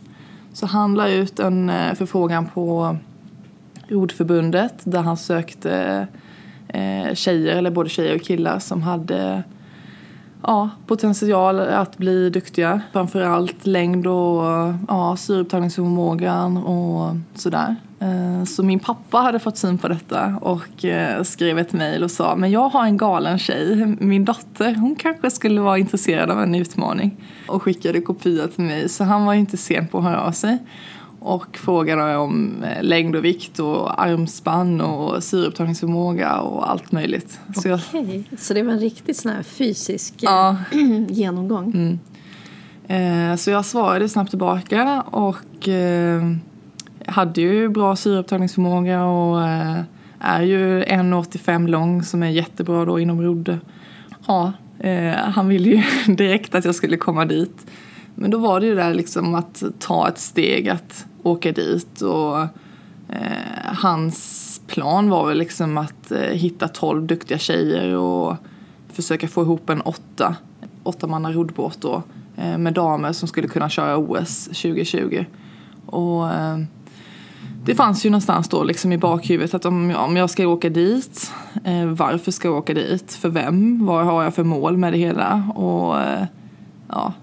Så 0.54 0.66
han 0.66 0.96
la 0.96 1.10
ut 1.10 1.40
en 1.40 1.70
eh, 1.70 1.94
förfrågan 1.94 2.46
på 2.54 2.98
Rodförbundet 3.88 4.74
där 4.84 5.02
han 5.02 5.18
sökte 5.18 6.08
tjejer, 7.14 7.56
eller 7.56 7.72
både 7.72 7.90
tjejer 7.90 8.16
och 8.16 8.22
killar 8.22 8.60
som 8.60 8.84
hade 8.84 9.44
ja, 10.44 10.70
potential 10.88 11.60
att 11.60 11.98
bli 11.98 12.30
duktiga. 12.30 12.82
Framförallt 12.92 13.66
längd 13.66 14.08
och 14.08 14.44
ja, 14.88 15.16
syreupptagningsförmågan 15.18 16.58
och 16.58 17.16
sådär. 17.36 17.76
Eh, 18.04 18.44
Så 18.46 18.64
min 18.64 18.80
pappa 18.80 19.18
hade 19.18 19.40
fått 19.40 19.58
syn 19.58 19.78
på 19.78 19.88
detta 19.88 20.36
och 20.42 20.86
eh, 20.86 21.24
skrev 21.24 21.60
ett 21.60 21.74
mejl 21.74 22.04
och 22.04 22.12
sa 22.12 22.36
men 22.36 22.52
jag 22.52 22.70
har 22.70 22.86
en 22.86 22.98
galen 22.98 23.40
tjej, 23.40 23.96
min 24.00 24.26
dotter, 24.26 24.76
hon 24.76 24.96
kanske 24.96 25.32
skulle 25.32 25.62
vara 25.62 25.78
intresserad 25.78 26.32
av 26.32 26.42
en 26.42 26.56
utmaning. 26.56 27.12
Och 27.48 27.64
skickade 27.64 28.02
kopia 28.02 28.48
till 28.48 28.64
mig 28.64 28.90
så 28.90 29.04
han 29.04 29.26
var 29.26 29.34
ju 29.34 29.40
inte 29.40 29.58
sen 29.58 29.88
på 29.88 29.98
att 29.98 30.04
höra 30.04 30.22
av 30.22 30.32
sig. 30.32 30.58
Och 31.20 31.58
frågade 31.58 32.18
om 32.18 32.64
eh, 32.64 32.84
längd 32.84 33.16
och 33.16 33.26
vikt 33.26 33.60
och 33.60 34.02
armspann 34.04 34.82
och 34.82 35.24
syreupptagningsförmåga 35.24 36.38
och 36.40 36.70
allt 36.72 36.92
möjligt. 36.92 37.40
Så 37.56 37.68
jag, 37.68 37.80
Okej, 37.94 38.24
så 38.38 38.54
det 38.54 38.64
var 38.64 38.74
en 38.74 38.80
riktigt 38.80 39.18
sån 39.18 39.32
här 39.32 39.44
fysisk 39.44 40.14
ja, 40.20 40.56
genomgång? 41.10 42.00
Eh, 42.88 43.36
Så 43.36 43.52
jag 43.52 43.66
svarade 43.66 44.10
snabbt 44.10 44.30
tillbaka 44.30 45.02
och 45.02 45.68
hade 47.08 47.42
ju 47.42 47.70
bra 47.70 47.96
syreupptagningsförmåga 47.96 49.06
och 49.06 49.44
eh, 49.44 49.82
är 50.20 50.42
ju 50.42 50.84
1,85 50.84 51.68
lång 51.68 52.04
som 52.04 52.24
är 52.24 52.30
jättebra 52.30 52.86
då 52.86 53.00
inom 53.00 53.22
rodd. 53.22 53.60
Ja, 54.28 54.54
eh, 54.80 55.14
han 55.14 55.48
ville 55.48 55.70
ju 55.70 55.84
direkt 56.16 56.56
att 56.56 56.66
jag 56.66 56.76
skulle 56.76 56.98
komma 56.98 57.26
dit. 57.26 57.66
Men 58.16 58.32
då 58.32 58.38
var 58.38 58.60
det 58.60 58.66
ju 58.66 58.76
där 58.76 58.94
liksom 58.94 59.36
att 59.36 59.64
ta 59.80 60.08
ett 60.08 60.18
steg 60.18 60.70
att 60.70 61.06
åka 61.24 61.52
dit 61.52 62.02
och 62.02 62.40
eh, 63.10 63.64
hans 63.64 64.62
plan 64.68 65.10
var 65.10 65.28
väl 65.28 65.38
liksom 65.38 65.78
att 65.78 66.12
eh, 66.12 66.20
hitta 66.20 66.68
12 66.68 67.08
duktiga 67.08 67.38
tjejer 67.38 67.96
och 67.96 68.36
försöka 68.94 69.28
få 69.28 69.42
ihop 69.42 69.70
en 69.70 69.82
åtta, 69.82 70.36
åtta 70.84 71.08
manna 71.08 71.32
roddbåt 71.32 71.82
då 71.82 72.04
eh, 72.38 72.58
med 72.58 72.74
damer 72.74 73.12
som 73.12 73.28
skulle 73.28 73.48
kunna 73.48 73.70
köra 73.70 73.98
OS 73.98 74.46
2020. 74.46 75.26
Och 75.86 76.30
det 77.66 77.76
fanns 77.76 78.06
ju 78.06 78.10
någonstans 78.10 78.50
då 78.50 78.64
liksom 78.64 78.92
i 78.92 78.98
bakhuvudet 78.98 79.54
att 79.54 79.66
om, 79.66 79.96
om 79.96 80.16
jag 80.16 80.30
ska 80.30 80.48
åka 80.48 80.70
dit, 80.70 81.32
eh, 81.64 81.86
varför 81.86 82.32
ska 82.32 82.48
jag 82.48 82.58
åka 82.58 82.74
dit, 82.74 83.14
för 83.14 83.30
vem, 83.30 83.86
vad 83.86 84.06
har 84.06 84.24
jag 84.24 84.36
för 84.36 84.44
mål 84.44 84.78
med 84.78 84.94
det 84.94 84.98
hela? 84.98 85.52
Och 85.56 86.02
eh, 86.02 86.26
ja, 86.90 87.14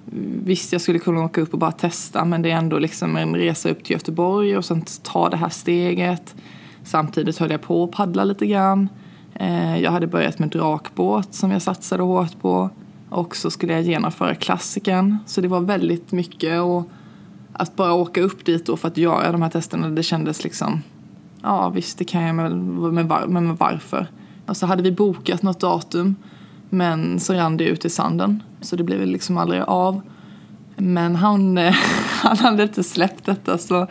visst 0.45 0.73
jag 0.73 0.81
skulle 0.81 0.99
kunna 0.99 1.25
åka 1.25 1.41
upp 1.41 1.53
och 1.53 1.59
bara 1.59 1.73
testa 1.73 2.25
men 2.25 2.43
det 2.43 2.51
är 2.51 2.57
ändå 2.57 2.79
liksom 2.79 3.17
en 3.17 3.37
resa 3.37 3.71
upp 3.71 3.85
till 3.85 3.93
Göteborg 3.93 4.57
och 4.57 4.65
sen 4.65 4.85
ta 5.03 5.29
det 5.29 5.37
här 5.37 5.49
steget. 5.49 6.35
Samtidigt 6.85 7.39
höll 7.39 7.51
jag 7.51 7.63
på 7.63 7.85
att 7.85 7.91
paddla 7.91 8.25
lite 8.25 8.47
grann. 8.47 8.89
Eh, 9.35 9.79
jag 9.79 9.91
hade 9.91 10.07
börjat 10.07 10.39
med 10.39 10.49
drakbåt 10.49 11.35
som 11.35 11.51
jag 11.51 11.63
satsade 11.63 12.03
hårt 12.03 12.41
på. 12.41 12.71
Och 13.09 13.37
så 13.37 13.51
skulle 13.51 13.73
jag 13.73 13.83
genomföra 13.83 14.35
klassiken. 14.35 15.19
Så 15.27 15.41
det 15.41 15.49
var 15.49 15.61
väldigt 15.61 16.13
mycket 16.13 16.61
och 16.61 16.89
att 17.61 17.77
bara 17.77 17.93
åka 17.93 18.21
upp 18.21 18.45
dit 18.45 18.67
då 18.67 18.77
för 18.77 18.89
att 18.89 18.97
göra 18.97 19.33
de 19.33 19.43
här 19.43 19.51
testerna 19.51 19.89
det 19.89 20.03
kändes 20.03 20.45
liksom 20.45 20.83
ja 21.43 21.69
visst 21.69 21.99
det 21.99 22.05
kan 22.05 22.23
jag 22.23 22.35
men, 22.35 22.75
men, 22.95 23.09
var, 23.09 23.27
men 23.27 23.57
varför? 23.57 24.07
Och 24.47 24.57
så 24.57 24.67
hade 24.67 24.83
vi 24.83 24.93
bokat 24.93 25.43
något 25.43 25.61
datum 25.61 26.17
men 26.71 27.21
så 27.21 27.35
rann 27.35 27.57
det 27.57 27.65
ut 27.65 27.85
i 27.85 27.91
sanden 27.91 28.43
så 28.61 28.77
det 28.77 28.85
blev 28.85 29.07
liksom 29.07 29.39
aldrig 29.39 29.63
av. 29.63 30.01
Men 30.77 31.17
han, 31.17 31.59
han 32.23 32.37
hade 32.37 32.63
inte 32.63 32.83
släppt 32.83 33.27
detta 33.27 33.59
så 33.59 33.87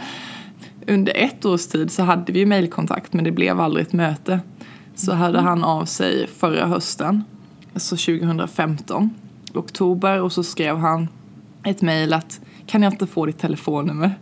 under 0.87 1.13
ett 1.15 1.45
års 1.45 1.67
tid 1.67 1.91
så 1.91 2.03
hade 2.03 2.31
vi 2.31 2.39
ju 2.39 2.45
mejlkontakt 2.45 3.13
men 3.13 3.23
det 3.23 3.31
blev 3.31 3.59
aldrig 3.59 3.85
ett 3.85 3.93
möte. 3.93 4.39
Så 4.95 5.13
hörde 5.13 5.39
han 5.39 5.63
av 5.63 5.85
sig 5.85 6.27
förra 6.27 6.65
hösten, 6.65 7.23
alltså 7.73 7.95
2015, 7.95 9.09
oktober 9.53 10.21
och 10.21 10.31
så 10.31 10.43
skrev 10.43 10.77
han 10.77 11.07
ett 11.63 11.81
mejl 11.81 12.13
att 12.13 12.41
kan 12.69 12.83
jag 12.83 12.93
inte 12.93 13.07
få 13.07 13.25
ditt 13.25 13.39
telefonnummer? 13.39 14.19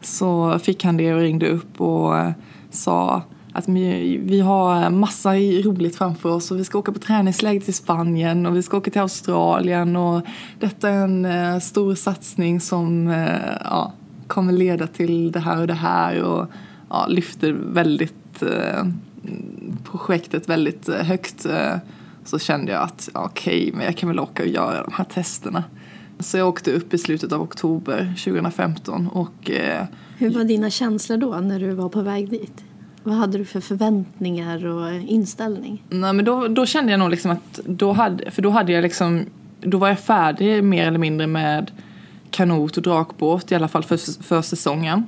Så 0.00 0.58
fick 0.58 0.84
han 0.84 0.96
det 0.96 1.14
och 1.14 1.20
ringde 1.20 1.48
upp 1.48 1.80
och 1.80 2.18
eh, 2.18 2.32
sa 2.70 3.22
att 3.52 3.68
vi 3.68 4.40
har 4.40 4.90
massa 4.90 5.34
roligt 5.34 5.96
framför 5.96 6.28
oss 6.28 6.50
och 6.50 6.58
vi 6.58 6.64
ska 6.64 6.78
åka 6.78 6.92
på 6.92 6.98
träningsläger 6.98 7.60
till 7.60 7.74
Spanien 7.74 8.46
och 8.46 8.56
vi 8.56 8.62
ska 8.62 8.76
åka 8.76 8.90
till 8.90 9.00
Australien 9.00 9.96
och 9.96 10.22
detta 10.60 10.88
är 10.88 11.04
en 11.04 11.24
eh, 11.24 11.58
stor 11.58 11.94
satsning 11.94 12.60
som 12.60 13.08
eh, 13.08 13.56
ja, 13.64 13.92
kommer 14.26 14.52
leda 14.52 14.86
till 14.86 15.32
det 15.32 15.40
här 15.40 15.60
och 15.60 15.66
det 15.66 15.74
här 15.74 16.22
och 16.22 16.46
ja, 16.90 17.06
lyfter 17.06 17.52
väldigt 17.52 18.14
projektet 19.84 20.48
väldigt 20.48 20.88
högt 20.88 21.46
så 22.24 22.38
kände 22.38 22.72
jag 22.72 22.82
att 22.82 23.08
okej, 23.14 23.58
okay, 23.58 23.72
men 23.76 23.84
jag 23.84 23.96
kan 23.96 24.08
väl 24.08 24.20
åka 24.20 24.42
och 24.42 24.48
göra 24.48 24.82
de 24.82 24.92
här 24.92 25.04
testerna. 25.04 25.64
Så 26.20 26.38
jag 26.38 26.48
åkte 26.48 26.72
upp 26.72 26.94
i 26.94 26.98
slutet 26.98 27.32
av 27.32 27.42
oktober 27.42 28.14
2015 28.24 29.08
och 29.08 29.50
Hur 30.18 30.30
var 30.30 30.44
dina 30.44 30.70
känslor 30.70 31.16
då 31.16 31.36
när 31.36 31.60
du 31.60 31.72
var 31.72 31.88
på 31.88 32.02
väg 32.02 32.30
dit? 32.30 32.64
Vad 33.02 33.16
hade 33.16 33.38
du 33.38 33.44
för 33.44 33.60
förväntningar 33.60 34.66
och 34.66 34.92
inställning? 34.94 35.82
Nej 35.88 36.12
men 36.12 36.24
då, 36.24 36.48
då 36.48 36.66
kände 36.66 36.92
jag 36.92 36.98
nog 36.98 37.10
liksom 37.10 37.30
att 37.30 37.60
då 37.64 37.92
hade, 37.92 38.30
för 38.30 38.42
då 38.42 38.50
hade 38.50 38.72
jag 38.72 38.82
liksom, 38.82 39.26
då 39.60 39.78
var 39.78 39.88
jag 39.88 39.98
färdig 39.98 40.64
mer 40.64 40.86
eller 40.86 40.98
mindre 40.98 41.26
med 41.26 41.70
kanot 42.30 42.76
och 42.76 42.82
drakbåt 42.82 43.52
i 43.52 43.54
alla 43.54 43.68
fall 43.68 43.82
för, 43.82 44.22
för 44.22 44.42
säsongen. 44.42 45.06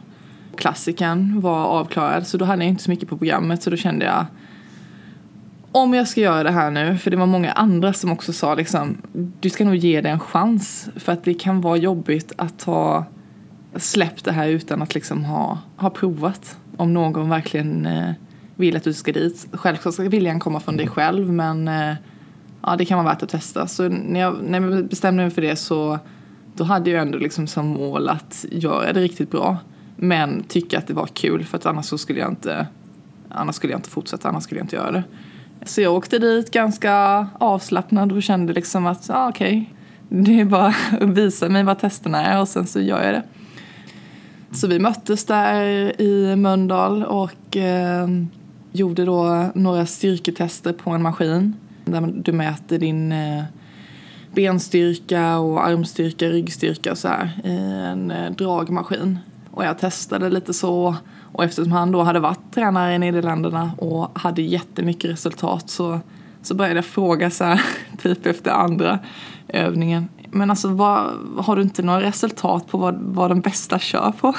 Klassiken 0.57 1.41
var 1.41 1.65
avklarad 1.65 2.27
så 2.27 2.37
då 2.37 2.45
hade 2.45 2.65
jag 2.65 2.71
inte 2.71 2.83
så 2.83 2.91
mycket 2.91 3.09
på 3.09 3.19
programmet 3.19 3.63
så 3.63 3.71
då 3.71 3.77
kände 3.77 4.05
jag 4.05 4.27
om 5.73 5.95
jag 5.95 6.09
ska 6.09 6.21
göra 6.21 6.43
det 6.43 6.51
här 6.51 6.71
nu, 6.71 6.99
för 6.99 7.11
det 7.11 7.17
var 7.17 7.27
många 7.27 7.53
andra 7.53 7.93
som 7.93 8.13
också 8.13 8.33
sa 8.33 8.55
liksom 8.55 8.97
du 9.41 9.51
ska 9.51 9.65
nog 9.65 9.77
ge 9.77 10.01
det 10.01 10.09
en 10.09 10.21
chans 10.21 10.89
för 10.97 11.13
att 11.13 11.25
det 11.25 11.35
kan 11.35 11.61
vara 11.61 11.77
jobbigt 11.77 12.33
att 12.37 12.63
ha 12.63 13.05
släppt 13.77 14.25
det 14.25 14.33
här 14.33 14.49
utan 14.49 14.83
att 14.83 14.95
liksom 14.95 15.25
ha, 15.25 15.59
ha 15.77 15.91
provat 15.91 16.59
om 16.77 16.95
någon 16.95 17.29
verkligen 17.29 17.87
eh, 17.87 18.13
vill 18.57 18.77
att 18.77 18.85
du 18.85 18.93
ska 18.93 19.13
dit. 19.13 19.47
Självklart 19.53 19.95
ska 19.95 20.03
viljan 20.03 20.41
komma 20.41 20.61
från 20.61 20.77
dig 20.77 20.89
själv 20.89 21.33
men 21.33 21.69
eh, 21.69 21.95
ja, 22.63 22.77
det 22.77 22.85
kan 22.85 22.99
vara 23.05 23.15
värt 23.15 23.23
att 23.23 23.29
testa. 23.29 23.67
Så 23.67 23.89
när 23.89 24.21
jag, 24.21 24.37
när 24.43 24.61
jag 24.61 24.89
bestämde 24.89 25.23
mig 25.23 25.31
för 25.31 25.43
det 25.43 25.57
så 25.57 25.99
då 26.55 26.65
hade 26.65 26.91
jag 26.91 27.03
ändå 27.03 27.19
liksom 27.19 27.47
som 27.47 27.67
mål 27.67 28.09
att 28.09 28.45
göra 28.51 28.93
det 28.93 29.01
riktigt 29.01 29.31
bra. 29.31 29.57
Men 29.97 30.43
tycka 30.43 30.79
att 30.79 30.87
det 30.87 30.95
var 30.95 31.07
kul 31.07 31.45
för 31.45 31.59
att 31.59 31.67
annars 31.67 32.01
skulle 32.01 32.21
jag 32.21 32.31
inte 32.31 32.67
annars 33.29 33.55
skulle 33.55 33.73
jag 33.73 33.79
inte 33.79 33.91
fortsätta, 33.91 34.29
annars 34.29 34.45
skulle 34.45 34.59
jag 34.59 34.65
inte 34.65 34.77
göra 34.77 34.91
det. 34.91 35.05
Så 35.63 35.81
jag 35.81 35.95
åkte 35.95 36.19
dit 36.19 36.51
ganska 36.51 37.27
avslappnad 37.39 38.13
och 38.13 38.23
kände 38.23 38.53
liksom 38.53 38.87
att 38.87 39.11
ah, 39.11 39.29
okej, 39.29 39.71
okay, 40.09 40.25
det 40.25 40.41
är 40.41 40.45
bara 40.45 40.67
att 41.01 41.09
visa 41.09 41.49
mig 41.49 41.65
vad 41.65 41.79
testerna 41.79 42.25
är 42.25 42.41
och 42.41 42.49
sen 42.49 42.67
så 42.67 42.81
gör 42.81 43.05
jag 43.05 43.15
det. 43.15 43.23
Så 44.53 44.67
vi 44.67 44.79
möttes 44.79 45.25
där 45.25 46.01
i 46.01 46.37
Mölndal 46.37 47.05
och 47.05 47.57
eh, 47.57 48.09
gjorde 48.73 49.05
då 49.05 49.51
några 49.55 49.87
styrketester 49.87 50.73
på 50.73 50.91
en 50.91 51.03
maskin 51.03 51.57
där 51.85 52.13
du 52.15 52.33
mäter 52.33 52.79
din 52.79 53.13
eh, 53.13 53.45
benstyrka 54.35 55.39
och 55.39 55.67
armstyrka, 55.67 56.29
ryggstyrka 56.29 56.93
och 56.93 56.99
så 56.99 57.09
här 57.09 57.41
i 57.45 57.57
en 57.91 58.11
eh, 58.11 58.31
dragmaskin. 58.31 59.19
Och 59.51 59.65
jag 59.65 59.79
testade 59.79 60.31
lite 60.31 60.55
så 60.55 60.97
och 61.33 61.45
eftersom 61.45 61.73
han 61.73 61.93
då 61.93 62.03
hade 62.03 62.21
varit 62.21 62.55
tränare 62.55 62.95
i 62.95 62.99
Nederländerna 62.99 63.73
och 63.79 64.19
hade 64.19 64.43
jättemycket 64.43 65.11
resultat 65.11 65.71
så, 65.71 66.01
så 66.43 66.55
började 66.55 66.77
jag 66.77 66.85
fråga 66.85 67.31
så 67.31 67.45
här, 67.45 67.63
typ 68.03 68.27
efter 68.27 68.51
andra 68.51 68.99
övningen. 69.49 70.09
Men 70.31 70.51
alltså 70.51 70.69
vad, 70.69 71.07
har 71.39 71.57
du 71.57 71.63
inte 71.63 71.83
några 71.83 72.01
resultat 72.01 72.69
på 72.69 72.79
vad, 72.79 72.95
vad 73.01 73.31
den 73.31 73.41
bästa 73.41 73.79
kör 73.79 74.13
på? 74.21 74.35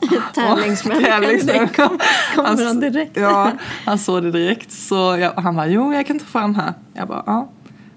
Tävlingsmänniskan, 0.34 1.68
kom, 1.76 1.98
kommer 2.34 2.48
han, 2.48 2.66
han 2.66 2.80
direkt? 2.80 3.16
Ja, 3.16 3.52
han 3.84 3.98
såg 3.98 4.22
det 4.22 4.30
direkt. 4.30 4.72
Så 4.72 5.16
jag, 5.20 5.32
han 5.32 5.56
bara, 5.56 5.66
jo 5.66 5.92
jag 5.92 6.06
kan 6.06 6.18
ta 6.18 6.24
fram 6.24 6.54
här. 6.54 6.72
Jag 6.94 7.08
bara, 7.08 7.22
ja. 7.26 7.48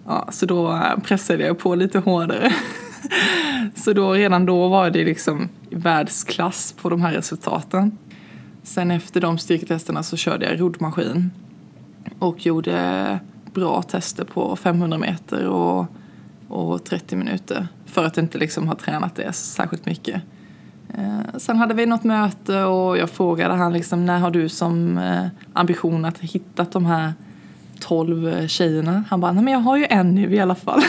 ja. 0.08 0.28
Så 0.32 0.46
då 0.46 0.82
pressade 1.04 1.44
jag 1.44 1.60
på 1.60 1.76
lite 1.76 2.00
hårdare. 2.00 2.54
så 3.76 3.94
då, 3.94 4.14
redan 4.14 4.46
då 4.46 4.68
var 4.68 4.90
det 4.90 5.04
liksom 5.04 5.50
världsklass 5.72 6.76
på 6.82 6.90
de 6.90 7.02
här 7.02 7.14
resultaten. 7.14 7.98
Sen 8.64 8.92
efter 8.92 9.22
de 9.22 9.38
styrketesterna 9.38 10.04
så 10.04 10.18
körde 10.18 10.46
jag 10.46 10.60
roddmaskin 10.60 11.32
och 12.20 12.46
gjorde 12.46 13.20
bra 13.54 13.82
tester 13.82 14.24
på 14.24 14.56
500 14.56 14.98
meter 14.98 15.48
och 15.48 15.86
och 16.52 16.84
30 16.84 17.16
minuter 17.16 17.68
för 17.86 18.06
att 18.06 18.18
inte 18.18 18.38
liksom 18.38 18.68
ha 18.68 18.76
tränat 18.76 19.16
det 19.16 19.34
särskilt 19.34 19.86
mycket. 19.86 20.22
Eh, 20.94 21.38
sen 21.38 21.58
hade 21.58 21.74
vi 21.74 21.86
något 21.86 22.04
möte 22.04 22.64
och 22.64 22.98
jag 22.98 23.10
frågade 23.10 23.54
han 23.54 23.74
liksom, 23.74 24.06
när 24.06 24.20
har 24.20 24.32
du 24.32 24.50
som 24.50 24.98
eh, 24.98 25.28
ambition 25.54 26.06
att 26.06 26.20
hitta 26.20 26.66
de 26.72 26.86
här 26.86 27.14
12 27.80 28.28
eh, 28.28 28.48
tjejerna? 28.48 29.04
Han 29.10 29.22
bara, 29.22 29.32
nej 29.32 29.44
men 29.44 29.54
jag 29.54 29.60
har 29.60 29.78
ju 29.78 29.86
en 29.90 30.16
nu 30.16 30.36
i 30.36 30.40
alla 30.40 30.56
fall. 30.56 30.82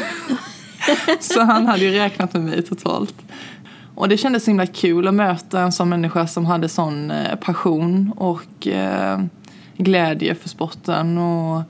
så 1.21 1.41
han 1.41 1.67
hade 1.67 1.85
ju 1.85 1.91
räknat 1.91 2.33
med 2.33 2.43
mig 2.43 2.63
totalt. 2.63 3.15
Och 4.03 4.09
det 4.09 4.17
kändes 4.17 4.45
så 4.45 4.51
himla 4.51 4.67
kul 4.67 5.09
att 5.09 5.15
möta 5.15 5.61
en 5.61 5.73
sån 5.73 5.89
människa 5.89 6.27
som 6.27 6.47
hade 6.47 6.69
sån 6.69 7.11
eh, 7.11 7.37
passion 7.37 8.13
och 8.17 8.67
eh, 8.67 9.21
glädje 9.77 10.35
för 10.35 10.49
sporten 10.49 11.19
och 11.19 11.63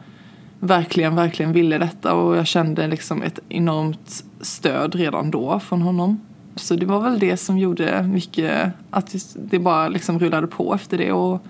verkligen, 0.60 1.16
verkligen 1.16 1.52
ville 1.52 1.78
detta 1.78 2.14
och 2.14 2.36
jag 2.36 2.46
kände 2.46 2.86
liksom 2.86 3.22
ett 3.22 3.38
enormt 3.48 4.24
stöd 4.40 4.94
redan 4.94 5.30
då 5.30 5.60
från 5.60 5.82
honom. 5.82 6.20
Så 6.54 6.76
det 6.76 6.86
var 6.86 7.00
väl 7.00 7.18
det 7.18 7.36
som 7.36 7.58
gjorde 7.58 8.02
mycket, 8.02 8.72
att 8.90 9.16
det 9.34 9.58
bara 9.58 9.88
liksom 9.88 10.18
rullade 10.18 10.46
på 10.46 10.74
efter 10.74 10.98
det 10.98 11.12
och 11.12 11.42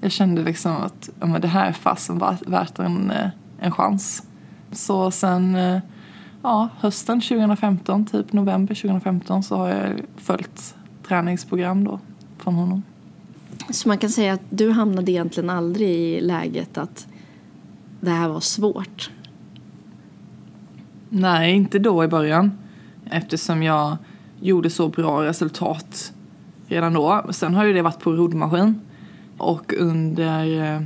jag 0.00 0.12
kände 0.12 0.42
liksom 0.42 0.72
att 0.72 1.08
ja, 1.20 1.26
men 1.26 1.40
det 1.40 1.48
här 1.48 1.68
är 1.68 1.72
fasen 1.72 2.22
värt 2.46 2.78
en, 2.78 3.10
eh, 3.10 3.28
en 3.60 3.72
chans. 3.72 4.22
Så 4.72 5.10
sen 5.10 5.54
eh, 5.54 5.78
ja, 6.42 6.68
hösten 6.78 7.20
2015, 7.20 8.06
typ 8.06 8.32
november 8.32 8.74
2015 8.74 9.42
så 9.42 9.56
har 9.56 9.68
jag 9.68 10.00
följt 10.16 10.74
träningsprogram 11.08 11.84
då 11.84 12.00
från 12.38 12.54
honom. 12.54 12.82
Så 13.70 13.88
man 13.88 13.98
kan 13.98 14.10
säga 14.10 14.32
att 14.32 14.42
du 14.50 14.70
hamnade 14.70 15.12
egentligen 15.12 15.50
aldrig 15.50 15.90
i 15.90 16.20
läget 16.20 16.78
att 16.78 17.06
det 18.00 18.10
här 18.10 18.28
var 18.28 18.40
svårt? 18.40 19.10
Nej, 21.08 21.54
inte 21.54 21.78
då 21.78 22.04
i 22.04 22.08
början. 22.08 22.52
Eftersom 23.10 23.62
jag 23.62 23.96
gjorde 24.40 24.70
så 24.70 24.88
bra 24.88 25.24
resultat 25.24 26.12
redan 26.66 26.92
då. 26.92 27.24
Sen 27.30 27.54
har 27.54 27.64
ju 27.64 27.72
det 27.72 27.82
varit 27.82 28.00
på 28.00 28.12
roddmaskin. 28.12 28.80
Och 29.38 29.74
under 29.78 30.74
eh, 30.74 30.82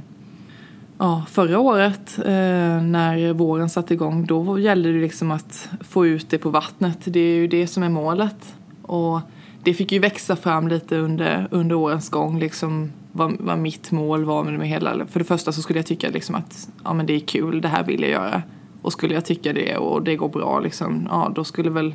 ja, 1.03 1.23
förra 1.29 1.59
året 1.59 2.19
eh, 2.19 2.83
när 2.83 3.33
våren 3.33 3.69
satte 3.69 3.95
igång 3.95 4.27
då 4.27 4.59
gällde 4.59 4.93
det 4.93 5.01
liksom 5.01 5.31
att 5.31 5.69
få 5.81 6.07
ut 6.07 6.31
det 6.31 6.39
på 6.39 6.51
vattnet. 6.51 6.99
Det 7.05 7.21
är 7.21 7.35
ju 7.35 7.47
det 7.47 7.67
som 7.67 7.83
är 7.83 7.89
målet. 7.89 8.55
Och 8.83 9.21
det 9.63 9.75
fick 9.75 9.93
ju 9.93 9.99
växa 9.99 10.37
fram 10.37 10.69
lite 10.69 10.97
under, 10.97 11.49
under 11.51 11.77
årens 11.77 12.11
gång 12.11 12.39
liksom 12.39 12.93
vad, 13.13 13.37
vad 13.39 13.59
mitt 13.59 13.91
mål 13.91 14.25
var 14.25 14.45
med 14.45 14.61
det 14.61 14.67
hela. 14.67 15.07
För 15.07 15.19
det 15.19 15.25
första 15.25 15.53
så 15.53 15.63
skulle 15.63 15.79
jag 15.79 15.87
tycka 15.87 16.11
liksom 16.11 16.35
att 16.35 16.69
ja, 16.85 16.93
men 16.93 17.07
det 17.07 17.13
är 17.13 17.21
kul, 17.21 17.61
det 17.61 17.69
här 17.69 17.85
vill 17.85 18.03
jag 18.03 18.11
göra. 18.11 18.43
Och 18.83 18.93
skulle 18.93 19.15
jag 19.15 19.25
tycka 19.25 19.53
det 19.53 19.77
och 19.77 20.03
det 20.03 20.17
går 20.17 20.29
bra 20.29 20.61
liksom, 20.61 21.09
ja 21.11 21.33
då 21.35 21.45
skulle 21.45 21.71
väl 21.71 21.95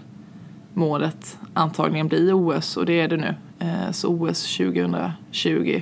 målet 0.73 1.37
antagligen 1.53 2.07
bli 2.07 2.31
OS 2.31 2.77
och 2.77 2.85
det 2.85 3.01
är 3.01 3.07
det 3.07 3.17
nu. 3.17 3.35
Eh, 3.59 3.91
så 3.91 4.09
OS 4.09 4.57
2020. 4.57 5.81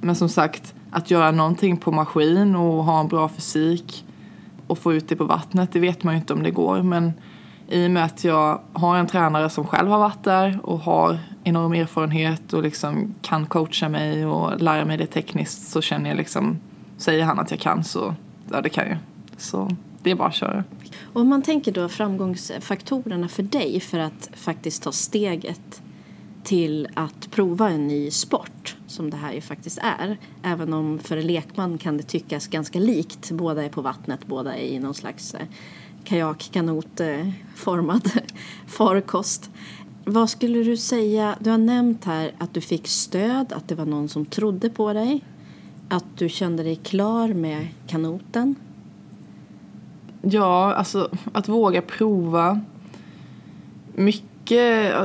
Men 0.00 0.16
som 0.16 0.28
sagt, 0.28 0.74
att 0.92 1.10
göra 1.10 1.30
någonting 1.30 1.76
på 1.76 1.92
maskin 1.92 2.56
och 2.56 2.84
ha 2.84 3.00
en 3.00 3.08
bra 3.08 3.28
fysik 3.28 4.04
och 4.66 4.78
få 4.78 4.94
ut 4.94 5.08
det 5.08 5.16
på 5.16 5.24
vattnet, 5.24 5.72
det 5.72 5.80
vet 5.80 6.02
man 6.02 6.14
ju 6.14 6.20
inte 6.20 6.32
om 6.32 6.42
det 6.42 6.50
går. 6.50 6.82
Men 6.82 7.12
i 7.68 7.86
och 7.86 7.90
med 7.90 8.04
att 8.04 8.24
jag 8.24 8.60
har 8.72 8.96
en 8.96 9.06
tränare 9.06 9.50
som 9.50 9.66
själv 9.66 9.88
har 9.88 9.98
varit 9.98 10.24
där 10.24 10.60
och 10.62 10.78
har 10.78 11.18
enorm 11.44 11.72
erfarenhet 11.72 12.52
och 12.52 12.62
liksom 12.62 13.14
kan 13.22 13.46
coacha 13.46 13.88
mig 13.88 14.26
och 14.26 14.60
lära 14.60 14.84
mig 14.84 14.96
det 14.96 15.06
tekniskt 15.06 15.70
så 15.70 15.80
känner 15.80 16.10
jag 16.10 16.16
liksom, 16.16 16.58
säger 16.96 17.24
han 17.24 17.38
att 17.38 17.50
jag 17.50 17.60
kan 17.60 17.84
så, 17.84 18.14
ja 18.50 18.60
det 18.60 18.68
kan 18.68 18.88
jag. 18.88 18.98
Så 19.36 19.70
det 20.02 20.10
är 20.10 20.14
bara 20.14 20.28
att 20.28 20.34
köra. 20.34 20.64
Och 21.12 21.20
om 21.20 21.28
man 21.28 21.42
tänker 21.42 21.72
då 21.72 21.88
framgångsfaktorerna 21.88 23.28
för 23.28 23.42
dig 23.42 23.80
för 23.80 23.98
att 23.98 24.30
faktiskt 24.34 24.82
ta 24.82 24.92
steget 24.92 25.82
till 26.44 26.88
att 26.94 27.30
prova 27.30 27.70
en 27.70 27.86
ny 27.86 28.10
sport 28.10 28.76
som 28.92 29.10
det 29.10 29.16
här 29.16 29.32
ju 29.32 29.40
faktiskt 29.40 29.78
är. 29.82 30.16
Även 30.42 30.72
om 30.72 30.98
för 30.98 31.16
en 31.16 31.26
lekman 31.26 31.78
kan 31.78 31.96
det 31.96 32.02
tyckas 32.02 32.46
ganska 32.46 32.78
likt. 32.78 33.30
Båda 33.30 33.64
är 33.64 33.68
på 33.68 33.82
vattnet, 33.82 34.26
båda 34.26 34.56
är 34.56 34.66
i 34.66 34.78
någon 34.78 34.94
slags 34.94 35.34
eh, 35.34 35.46
kajakkanotformad 36.04 38.10
farkost. 38.66 39.50
Vad 40.04 40.30
skulle 40.30 40.62
du 40.62 40.76
säga? 40.76 41.36
Du 41.40 41.50
har 41.50 41.58
nämnt 41.58 42.04
här 42.04 42.32
att 42.38 42.54
du 42.54 42.60
fick 42.60 42.88
stöd, 42.88 43.52
att 43.52 43.68
det 43.68 43.74
var 43.74 43.86
någon 43.86 44.08
som 44.08 44.26
trodde 44.26 44.70
på 44.70 44.92
dig. 44.92 45.24
Att 45.88 46.04
du 46.16 46.28
kände 46.28 46.62
dig 46.62 46.76
klar 46.76 47.28
med 47.28 47.68
kanoten. 47.86 48.54
Ja, 50.22 50.74
alltså 50.74 51.10
att 51.32 51.48
våga 51.48 51.82
prova. 51.82 52.60
Mycket, 53.94 54.31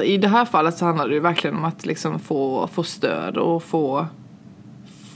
i 0.03 0.17
det 0.21 0.27
här 0.27 0.45
fallet 0.45 0.77
så 0.77 0.85
handlar 0.85 1.07
det 1.07 1.19
verkligen 1.19 1.57
om 1.57 1.65
att 1.65 1.85
liksom 1.85 2.19
få, 2.19 2.67
få 2.67 2.83
stöd 2.83 3.37
och 3.37 3.63
få, 3.63 4.05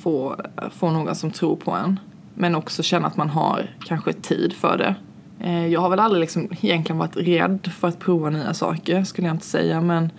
få, 0.02 0.36
få 0.72 0.92
någon 0.92 1.16
som 1.16 1.32
tror 1.32 1.56
på 1.56 1.72
en. 1.72 2.00
Men 2.36 2.56
också 2.56 2.84
känna 2.84 3.08
att 3.08 3.18
man 3.18 3.30
har 3.30 3.70
kanske 3.86 4.14
tid 4.14 4.54
för 4.54 4.78
det. 4.78 4.96
Eh, 5.40 5.68
jag 5.68 5.82
har 5.82 5.90
väl 5.90 6.00
aldrig 6.00 6.22
liksom 6.22 6.50
egentligen 6.62 6.98
varit 6.98 7.18
rädd 7.18 7.72
för 7.80 7.88
att 7.88 8.00
prova 8.00 8.30
nya 8.30 8.54
saker 8.54 9.04
skulle 9.04 9.28
jag 9.28 9.36
inte 9.36 9.46
säga 9.46 9.82
men 9.82 10.10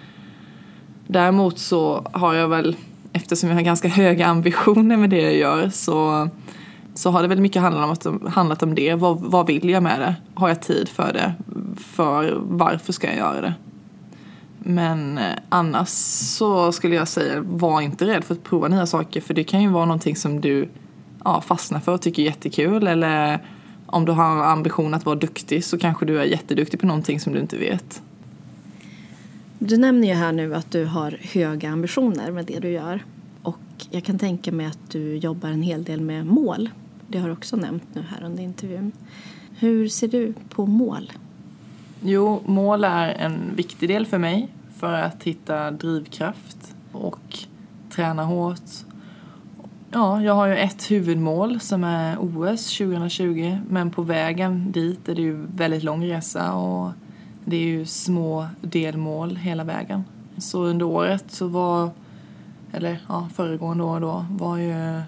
däremot 1.07 1.59
så 1.59 2.07
har 2.13 2.35
jag 2.35 2.49
väl 2.49 2.77
eftersom 3.13 3.49
jag 3.49 3.57
har 3.57 3.63
ganska 3.63 3.89
höga 3.89 4.27
ambitioner 4.27 4.97
med 4.97 5.11
det 5.11 5.21
jag 5.21 5.35
gör 5.35 5.69
så, 5.69 6.29
så 6.95 7.11
har 7.11 7.23
det 7.23 7.29
väl 7.29 7.41
mycket 7.41 7.63
handlat 7.63 8.07
om, 8.07 8.27
att, 8.27 8.33
handlat 8.33 8.63
om 8.63 8.75
det. 8.75 8.95
Vad, 8.95 9.21
vad 9.21 9.47
vill 9.47 9.71
jag 9.71 9.83
med 9.83 10.01
det? 10.01 10.15
Har 10.35 10.49
jag 10.49 10.63
tid 10.63 10.89
för 10.89 11.13
det? 11.13 11.33
För 11.77 12.39
varför 12.41 12.93
ska 12.93 13.07
jag 13.07 13.17
göra 13.17 13.41
det? 13.41 13.55
Men 14.65 15.19
eh, 15.19 15.25
annars 15.49 15.89
så 15.89 16.73
skulle 16.73 16.95
jag 16.95 17.09
säga 17.09 17.41
var 17.41 17.81
inte 17.81 18.07
rädd 18.07 18.25
för 18.25 18.35
att 18.35 18.43
prova 18.43 18.69
nya 18.69 18.87
saker 18.87 19.21
för 19.21 19.35
det 19.35 19.45
kan 19.45 19.63
ju 19.63 19.69
vara 19.69 19.85
någonting 19.85 20.17
som 20.17 20.41
du 20.41 20.69
ja, 21.25 21.41
fastnar 21.41 21.81
för 21.81 21.93
och 21.93 22.03
tycker 22.03 22.23
är 22.23 22.27
jättekul 22.27 22.87
eller 22.87 23.39
om 23.87 24.05
du 24.05 24.13
har 24.13 24.45
ambition 24.45 24.95
att 24.95 25.07
vara 25.07 25.17
duktig 25.17 25.65
så 25.65 25.79
kanske 25.79 26.07
du 26.07 26.21
är 26.21 26.25
jätteduktig 26.25 26.81
på 26.81 26.87
någonting 26.87 27.21
som 27.21 27.33
du 27.33 27.41
inte 27.41 27.57
vet. 27.57 28.03
Du 29.59 29.77
nämner 29.77 30.09
ju 30.09 30.15
här 30.15 30.33
nu 30.33 30.55
att 30.55 30.71
du 30.71 30.85
har 30.85 31.19
höga 31.21 31.71
ambitioner 31.71 32.31
med 32.31 32.47
det 32.47 32.59
du 32.59 32.69
gör. 32.69 33.05
Och 33.43 33.59
jag 33.91 34.05
kan 34.05 34.19
tänka 34.19 34.53
mig 34.53 34.67
att 34.67 34.91
du 34.91 35.17
jobbar 35.17 35.49
en 35.49 35.63
hel 35.63 35.85
del 35.85 36.01
med 36.01 36.27
mål. 36.27 36.71
Det 37.09 37.19
har 37.19 37.29
du 37.29 37.33
också 37.33 37.57
nämnt 37.57 37.85
nu 37.93 38.03
här 38.03 38.25
under 38.25 38.43
intervjun. 38.43 38.93
Hur 39.59 39.89
ser 39.89 40.09
du 40.09 40.35
på 40.49 40.67
mål? 40.67 41.13
Jo, 42.03 42.43
mål 42.47 42.85
är 42.85 43.09
en 43.09 43.57
viktig 43.57 43.89
del 43.89 44.07
för 44.07 44.19
mig 44.19 44.49
för 44.77 44.93
att 44.93 45.23
hitta 45.23 45.71
drivkraft 45.71 46.75
och 46.93 47.39
träna 47.91 48.25
hårt 48.25 48.71
Ja, 49.95 50.23
jag 50.23 50.35
har 50.35 50.47
ju 50.47 50.57
ett 50.57 50.91
huvudmål 50.91 51.61
som 51.61 51.85
är 51.85 52.17
OS 52.21 52.79
2020 52.79 53.59
men 53.69 53.91
på 53.91 54.03
vägen 54.03 54.73
dit 54.73 55.09
är 55.09 55.15
det 55.15 55.23
ju 55.23 55.47
väldigt 55.57 55.83
lång 55.83 56.07
resa 56.07 56.53
och 56.53 56.91
det 57.45 57.57
är 57.57 57.65
ju 57.65 57.87
små 57.87 58.47
delmål 58.61 59.37
hela 59.37 59.65
vägen. 59.65 60.05
Så 60.39 60.63
under 60.63 60.87
året 60.87 61.25
så 61.29 61.47
var, 61.47 61.91
eller 62.73 62.99
ja, 63.09 63.29
föregående 63.35 63.85
år 63.85 64.01
då, 64.01 64.27
var 64.31 64.57
ju 64.57 65.03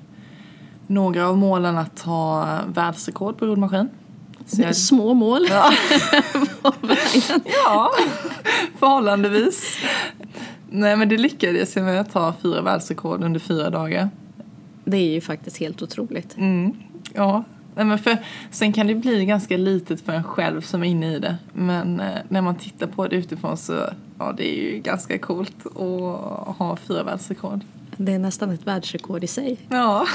några 0.86 1.28
av 1.28 1.38
målen 1.38 1.78
att 1.78 2.00
ha 2.00 2.58
världsrekord 2.66 3.38
på 3.38 3.46
roddmaskin. 3.46 3.88
Jag... 4.50 4.76
Små 4.76 5.14
mål. 5.14 5.46
Ja. 5.50 5.72
ja, 7.64 7.90
förhållandevis. 8.78 9.78
Nej 10.70 10.96
men 10.96 11.08
det 11.08 11.16
lyckades 11.16 11.76
jag 11.76 11.84
med 11.84 12.00
att 12.00 12.12
ta 12.12 12.34
fyra 12.42 12.62
världsrekord 12.62 13.24
under 13.24 13.40
fyra 13.40 13.70
dagar. 13.70 14.10
Det 14.84 14.96
är 14.96 15.12
ju 15.12 15.20
faktiskt 15.20 15.56
helt 15.56 15.82
otroligt. 15.82 16.36
Mm. 16.36 16.72
Ja, 17.14 17.44
Nej, 17.76 17.84
men 17.84 17.98
för, 17.98 18.16
sen 18.50 18.72
kan 18.72 18.86
det 18.86 18.94
bli 18.94 19.24
ganska 19.24 19.56
litet 19.56 20.00
för 20.00 20.12
en 20.12 20.24
själv 20.24 20.60
som 20.60 20.82
är 20.82 20.86
inne 20.86 21.14
i 21.14 21.18
det. 21.18 21.36
Men 21.52 22.00
eh, 22.00 22.18
när 22.28 22.40
man 22.40 22.56
tittar 22.56 22.86
på 22.86 23.06
det 23.06 23.16
utifrån 23.16 23.56
så 23.56 23.88
ja, 24.18 24.32
det 24.36 24.48
är 24.48 24.72
ju 24.72 24.78
ganska 24.78 25.18
coolt 25.18 25.66
att 25.66 26.56
ha 26.56 26.76
fyra 26.76 27.02
världsrekord. 27.02 27.60
Det 27.96 28.12
är 28.12 28.18
nästan 28.18 28.50
ett 28.50 28.66
världsrekord 28.66 29.24
i 29.24 29.26
sig. 29.26 29.56
Ja. 29.68 30.06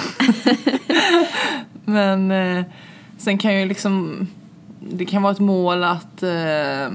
men 1.85 2.31
eh, 2.31 2.65
sen 3.19 3.37
kan 3.37 3.59
ju 3.59 3.65
liksom 3.65 4.27
det 4.79 5.05
kan 5.05 5.21
vara 5.21 5.33
ett 5.33 5.39
mål 5.39 5.83
att 5.83 6.23
eh, 6.23 6.89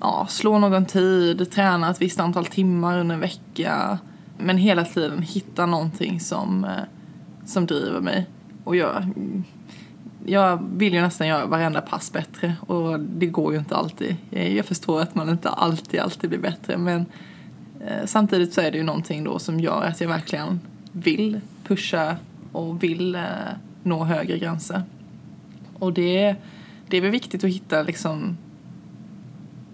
ja, 0.00 0.26
slå 0.28 0.58
någon 0.58 0.84
tid, 0.86 1.50
träna 1.50 1.90
ett 1.90 2.00
visst 2.00 2.20
antal 2.20 2.46
timmar 2.46 2.98
under 2.98 3.14
en 3.14 3.20
vecka 3.20 3.98
men 4.38 4.56
hela 4.56 4.84
tiden 4.84 5.22
hitta 5.22 5.66
någonting 5.66 6.20
som, 6.20 6.64
eh, 6.64 6.70
som 7.46 7.66
driver 7.66 8.00
mig. 8.00 8.26
Och 8.64 8.76
jag, 8.76 9.04
jag 10.26 10.68
vill 10.72 10.94
ju 10.94 11.00
nästan 11.00 11.28
göra 11.28 11.46
varenda 11.46 11.80
pass 11.80 12.12
bättre 12.12 12.56
och 12.66 13.00
det 13.00 13.26
går 13.26 13.52
ju 13.52 13.58
inte 13.58 13.76
alltid. 13.76 14.16
Eh, 14.30 14.56
jag 14.56 14.66
förstår 14.66 15.00
att 15.00 15.14
man 15.14 15.28
inte 15.28 15.48
alltid, 15.48 16.00
alltid 16.00 16.30
blir 16.30 16.40
bättre 16.40 16.76
men 16.76 17.06
eh, 17.80 18.06
samtidigt 18.06 18.54
så 18.54 18.60
är 18.60 18.70
det 18.70 18.78
ju 18.78 18.84
någonting 18.84 19.24
då 19.24 19.38
som 19.38 19.60
gör 19.60 19.82
att 19.84 20.00
jag 20.00 20.08
verkligen 20.08 20.60
vill 20.92 21.40
pusha 21.64 22.16
och 22.52 22.82
vill 22.82 23.14
eh, 23.14 23.22
nå 23.82 24.04
högre 24.04 24.38
gränser. 24.38 24.82
Och 25.80 25.92
det, 25.92 26.36
det 26.88 26.96
är 26.96 27.00
väl 27.00 27.10
viktigt 27.10 27.44
att 27.44 27.50
hitta 27.50 27.82
liksom 27.82 28.36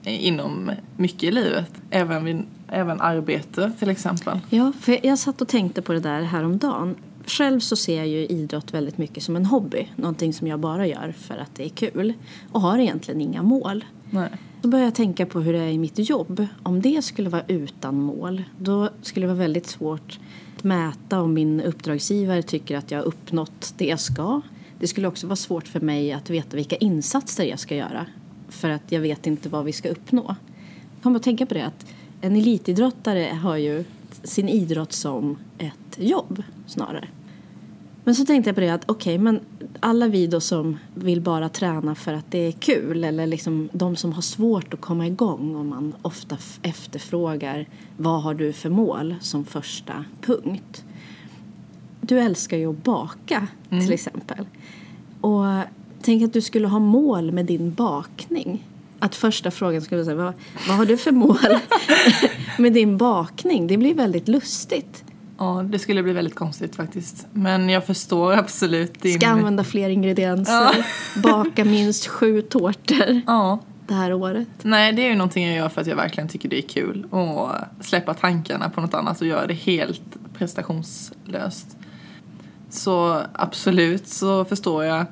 inom 0.05 0.71
mycket 0.97 1.23
i 1.23 1.31
livet. 1.31 1.73
Även, 1.90 2.25
vid, 2.25 2.42
även 2.69 3.01
arbete 3.01 3.73
till 3.79 3.90
exempel. 3.90 4.38
Ja, 4.51 4.73
för 4.81 5.07
jag 5.07 5.19
satt 5.19 5.40
och 5.40 5.49
tänkte 5.49 5.83
på 5.83 5.92
det 5.92 6.01
där 6.01 6.23
häromdagen. 6.23 6.95
Själv 7.27 7.61
så 7.61 7.77
ser 7.77 7.97
jag 7.97 8.09
ju 8.09 8.27
idrott 8.27 8.75
väldigt 8.75 8.99
mycket 8.99 9.23
som 9.23 9.37
en 9.37 9.47
hobby. 9.47 9.88
Någonting 9.97 10.33
som 10.33 10.47
jag 10.47 10.61
bara 10.61 10.87
gör 10.87 11.14
för 11.19 11.37
att 11.37 11.55
det 11.55 11.64
är 11.64 11.69
kul. 11.69 12.12
Och 12.53 12.61
har 12.61 12.79
egentligen 12.79 13.21
inga 13.21 13.42
mål. 13.42 13.85
Nej. 14.11 14.29
Då 14.62 14.69
börjar 14.69 14.85
jag 14.85 14.95
tänka 14.95 15.27
på 15.27 15.40
hur 15.40 15.53
det 15.53 15.59
är 15.59 15.69
i 15.69 15.79
mitt 15.79 15.99
jobb. 16.11 16.47
Om 16.62 16.83
det 16.83 17.05
skulle 17.05 17.29
vara 17.29 17.42
utan 17.49 18.01
mål, 18.01 18.42
då 18.59 18.90
skulle 19.03 19.27
det 19.27 19.33
vara 19.33 19.38
väldigt 19.38 19.66
svårt 19.66 20.19
att 20.57 20.64
mäta 20.64 21.21
om 21.21 21.35
min 21.35 21.61
uppdragsgivare 21.61 22.42
tycker 22.42 22.77
att 22.77 22.90
jag 22.90 22.99
har 22.99 23.05
uppnått 23.05 23.75
det 23.77 23.87
jag 23.87 24.01
ska. 24.01 24.40
Det 24.79 24.87
skulle 24.87 25.09
också 25.09 25.27
vara 25.27 25.37
svårt 25.37 25.69
för 25.69 25.81
mig 25.81 26.12
att 26.12 26.31
veta 26.31 26.57
vilka 26.57 26.77
insatser 26.77 27.45
jag 27.45 27.59
ska 27.59 27.77
göra 27.77 28.07
för 28.49 28.71
att 28.71 28.93
jag 28.93 29.01
vet 29.01 29.27
inte 29.27 29.49
vad 29.49 29.65
vi 29.65 29.73
ska 29.73 29.89
uppnå. 29.89 30.25
Jag 30.95 31.03
kommer 31.03 31.17
att 31.17 31.23
tänka 31.23 31.47
på 31.47 31.55
det 31.55 31.67
att 31.67 31.87
en 32.21 32.37
elitidrottare 32.37 33.39
har 33.43 33.57
ju 33.57 33.85
sin 34.23 34.49
idrott 34.49 34.93
som 34.93 35.39
ett 35.59 35.99
jobb 35.99 36.43
snarare. 36.67 37.09
Men 38.05 38.15
så 38.15 38.25
tänkte 38.25 38.49
jag 38.49 38.55
på 38.55 38.61
det 38.61 38.71
att 38.71 38.91
okej, 38.91 39.15
okay, 39.15 39.25
men 39.25 39.41
alla 39.81 40.09
vi 40.09 40.27
då 40.27 40.41
som 40.41 40.79
vill 40.95 41.21
bara 41.21 41.49
träna 41.49 41.95
för 41.95 42.12
att 42.12 42.31
det 42.31 42.39
är 42.39 42.53
kul 42.53 43.05
eller 43.05 43.27
liksom 43.27 43.69
de 43.73 43.97
som 43.97 44.12
har 44.12 44.23
svårt 44.23 44.75
att 44.75 44.81
komma 44.81 45.07
igång 45.07 45.57
och 45.57 45.65
man 45.65 45.95
ofta 46.03 46.39
efterfrågar 46.62 47.69
vad 47.97 48.23
har 48.23 48.35
du 48.35 48.53
för 48.53 48.71
mål 48.71 49.15
som 49.21 49.45
första 49.45 50.05
punkt. 50.21 50.85
Du 52.07 52.21
älskar 52.21 52.57
ju 52.57 52.71
att 52.71 52.85
baka 52.85 53.47
mm. 53.71 53.85
till 53.85 53.92
exempel. 53.92 54.47
Och 55.21 55.45
Tänk 56.07 56.23
att 56.23 56.33
du 56.33 56.40
skulle 56.40 56.69
ha 56.69 56.79
mål 56.79 57.33
med 57.33 57.47
din 57.47 57.75
bakning. 57.75 58.64
Att 58.99 59.14
första 59.14 59.51
frågan 59.51 59.83
skulle 59.83 60.03
vara 60.03 60.14
vad, 60.14 60.35
vad 60.69 60.77
har 60.77 60.87
du 60.87 60.97
för 60.97 61.12
mål 61.12 61.38
med 62.59 62.73
din 62.73 62.97
bakning? 62.97 63.66
Det 63.66 63.77
blir 63.77 63.95
väldigt 63.95 64.29
lustigt. 64.29 65.05
Ja, 65.38 65.64
det 65.71 65.79
skulle 65.79 66.03
bli 66.03 66.12
väldigt 66.12 66.35
konstigt 66.35 66.77
faktiskt. 66.77 67.27
Men 67.33 67.69
jag 67.69 67.87
förstår 67.87 68.33
absolut 68.33 69.01
din... 69.03 69.21
Ska 69.21 69.29
använda 69.29 69.64
fler 69.64 69.88
ingredienser, 69.88 70.53
Ja. 70.53 70.73
baka 71.23 71.64
minst 71.64 72.07
sju 72.07 72.42
tårtor 72.42 73.21
Ja. 73.27 73.59
det 73.87 73.95
här 73.95 74.12
året. 74.12 74.49
Nej, 74.62 74.92
det 74.92 75.03
är 75.03 75.09
ju 75.09 75.16
någonting 75.16 75.47
jag 75.47 75.57
gör 75.57 75.69
för 75.69 75.81
att 75.81 75.87
jag 75.87 75.97
verkligen 75.97 76.29
tycker 76.29 76.49
det 76.49 76.59
är 76.59 76.69
kul. 76.69 77.07
Och 77.11 77.51
släppa 77.81 78.14
tankarna 78.14 78.71
på 78.71 78.81
något 78.81 78.95
annat 78.95 79.21
och 79.21 79.27
göra 79.27 79.47
det 79.47 79.55
helt 79.55 80.16
prestationslöst. 80.38 81.77
Så 82.77 83.23
absolut 83.33 84.09
så 84.09 84.45
förstår 84.45 84.85
jag 84.85 85.07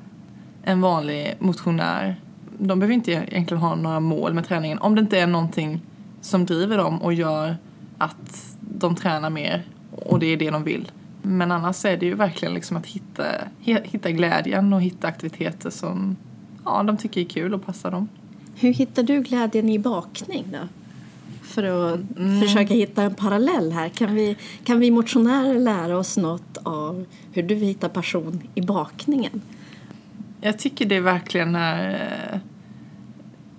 en 0.62 0.80
vanlig 0.80 1.34
motionär. 1.38 2.20
De 2.58 2.78
behöver 2.78 2.94
inte 2.94 3.12
egentligen 3.12 3.62
ha 3.62 3.74
några 3.74 4.00
mål 4.00 4.34
med 4.34 4.46
träningen. 4.46 4.78
Om 4.78 4.94
det 4.94 5.00
inte 5.00 5.18
är 5.18 5.26
någonting 5.26 5.80
som 6.20 6.46
driver 6.46 6.78
dem 6.78 7.02
och 7.02 7.14
gör 7.14 7.56
att 7.98 8.56
de 8.60 8.94
tränar 8.96 9.30
mer 9.30 9.62
och 9.90 10.18
det 10.18 10.26
är 10.26 10.36
det 10.36 10.50
de 10.50 10.64
vill. 10.64 10.92
Men 11.22 11.52
annars 11.52 11.84
är 11.84 11.96
det 11.96 12.06
ju 12.06 12.14
verkligen 12.14 12.54
liksom 12.54 12.76
att 12.76 12.86
hitta, 12.86 13.24
hitta 13.64 14.10
glädjen 14.10 14.72
och 14.72 14.82
hitta 14.82 15.08
aktiviteter 15.08 15.70
som 15.70 16.16
ja, 16.64 16.82
de 16.82 16.96
tycker 16.96 17.20
är 17.20 17.24
kul 17.24 17.54
och 17.54 17.66
passar 17.66 17.90
dem. 17.90 18.08
Hur 18.54 18.72
hittar 18.72 19.02
du 19.02 19.22
glädjen 19.22 19.68
i 19.68 19.78
bakning 19.78 20.44
då? 20.52 20.58
För 21.54 21.62
att 21.62 22.00
försöka 22.42 22.74
hitta 22.74 23.02
en 23.02 23.14
parallell 23.14 23.72
här. 23.72 23.88
Kan 23.88 24.14
vi, 24.14 24.36
kan 24.64 24.80
vi 24.80 24.90
motionärer 24.90 25.58
lära 25.58 25.98
oss 25.98 26.16
något 26.16 26.56
av 26.62 27.04
hur 27.32 27.42
du 27.42 27.54
hittar 27.54 27.88
passion 27.88 28.42
i 28.54 28.60
bakningen? 28.60 29.42
Jag 30.40 30.58
tycker 30.58 30.86
det 30.86 31.00
verkligen 31.00 31.54
är 31.54 31.90
eh, 32.32 32.40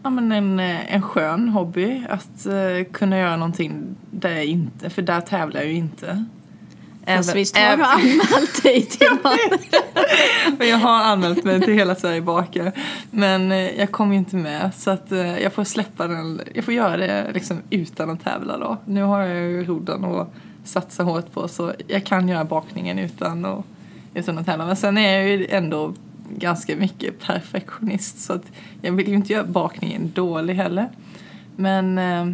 ja, 0.03 0.09
men 0.09 0.31
en, 0.31 0.59
eh, 0.59 0.95
en 0.95 1.01
skön 1.01 1.49
hobby 1.49 2.03
att 2.09 2.45
eh, 2.45 2.91
kunna 2.91 3.17
göra 3.17 3.35
någonting 3.35 3.95
där 4.11 4.31
jag 4.31 4.45
inte, 4.45 4.89
för 4.89 5.01
där 5.01 5.21
tävlar 5.21 5.61
jag 5.61 5.69
ju 5.69 5.75
inte. 5.75 6.25
Fast 7.05 7.29
Även- 7.29 7.35
visst 7.39 7.57
har 7.57 7.63
även- 7.65 7.79
du 7.79 7.85
anmält 7.85 8.63
dig 8.63 8.85
till? 8.85 9.07
Men 10.57 10.67
jag 10.69 10.77
har 10.77 11.01
anmält 11.03 11.43
mig 11.43 11.61
till 11.61 11.73
Hela 11.73 11.95
Sverige 11.95 12.21
bakar. 12.21 12.71
Men 13.11 13.51
eh, 13.51 13.57
jag 13.79 13.91
kom 13.91 14.11
ju 14.11 14.17
inte 14.17 14.35
med 14.35 14.71
så 14.77 14.91
att 14.91 15.11
eh, 15.11 15.39
jag 15.39 15.53
får 15.53 15.63
släppa 15.63 16.07
den. 16.07 16.41
Jag 16.53 16.63
får 16.65 16.73
göra 16.73 16.97
det 16.97 17.31
liksom 17.33 17.61
utan 17.69 18.09
att 18.09 18.23
tävla 18.23 18.57
då. 18.57 18.77
Nu 18.85 19.01
har 19.03 19.21
jag 19.21 19.37
ju 19.51 19.63
rodden 19.65 20.03
och 20.03 20.33
satsa 20.63 21.03
hårt 21.03 21.31
på 21.33 21.47
så 21.47 21.73
jag 21.87 22.05
kan 22.05 22.29
göra 22.29 22.43
bakningen 22.45 22.99
utan 22.99 23.45
att, 23.45 23.65
utan 24.13 24.37
att 24.37 24.45
tävla. 24.45 24.65
Men 24.65 24.75
sen 24.75 24.97
är 24.97 25.13
jag 25.19 25.29
ju 25.29 25.47
ändå 25.49 25.93
ganska 26.37 26.75
mycket 26.75 27.19
perfektionist 27.19 28.19
så 28.23 28.33
att 28.33 28.51
jag 28.81 28.91
vill 28.91 29.07
ju 29.07 29.15
inte 29.15 29.33
göra 29.33 29.43
bakningen 29.43 30.11
dålig 30.15 30.53
heller. 30.55 30.89
Men 31.55 31.97
eh, 31.97 32.25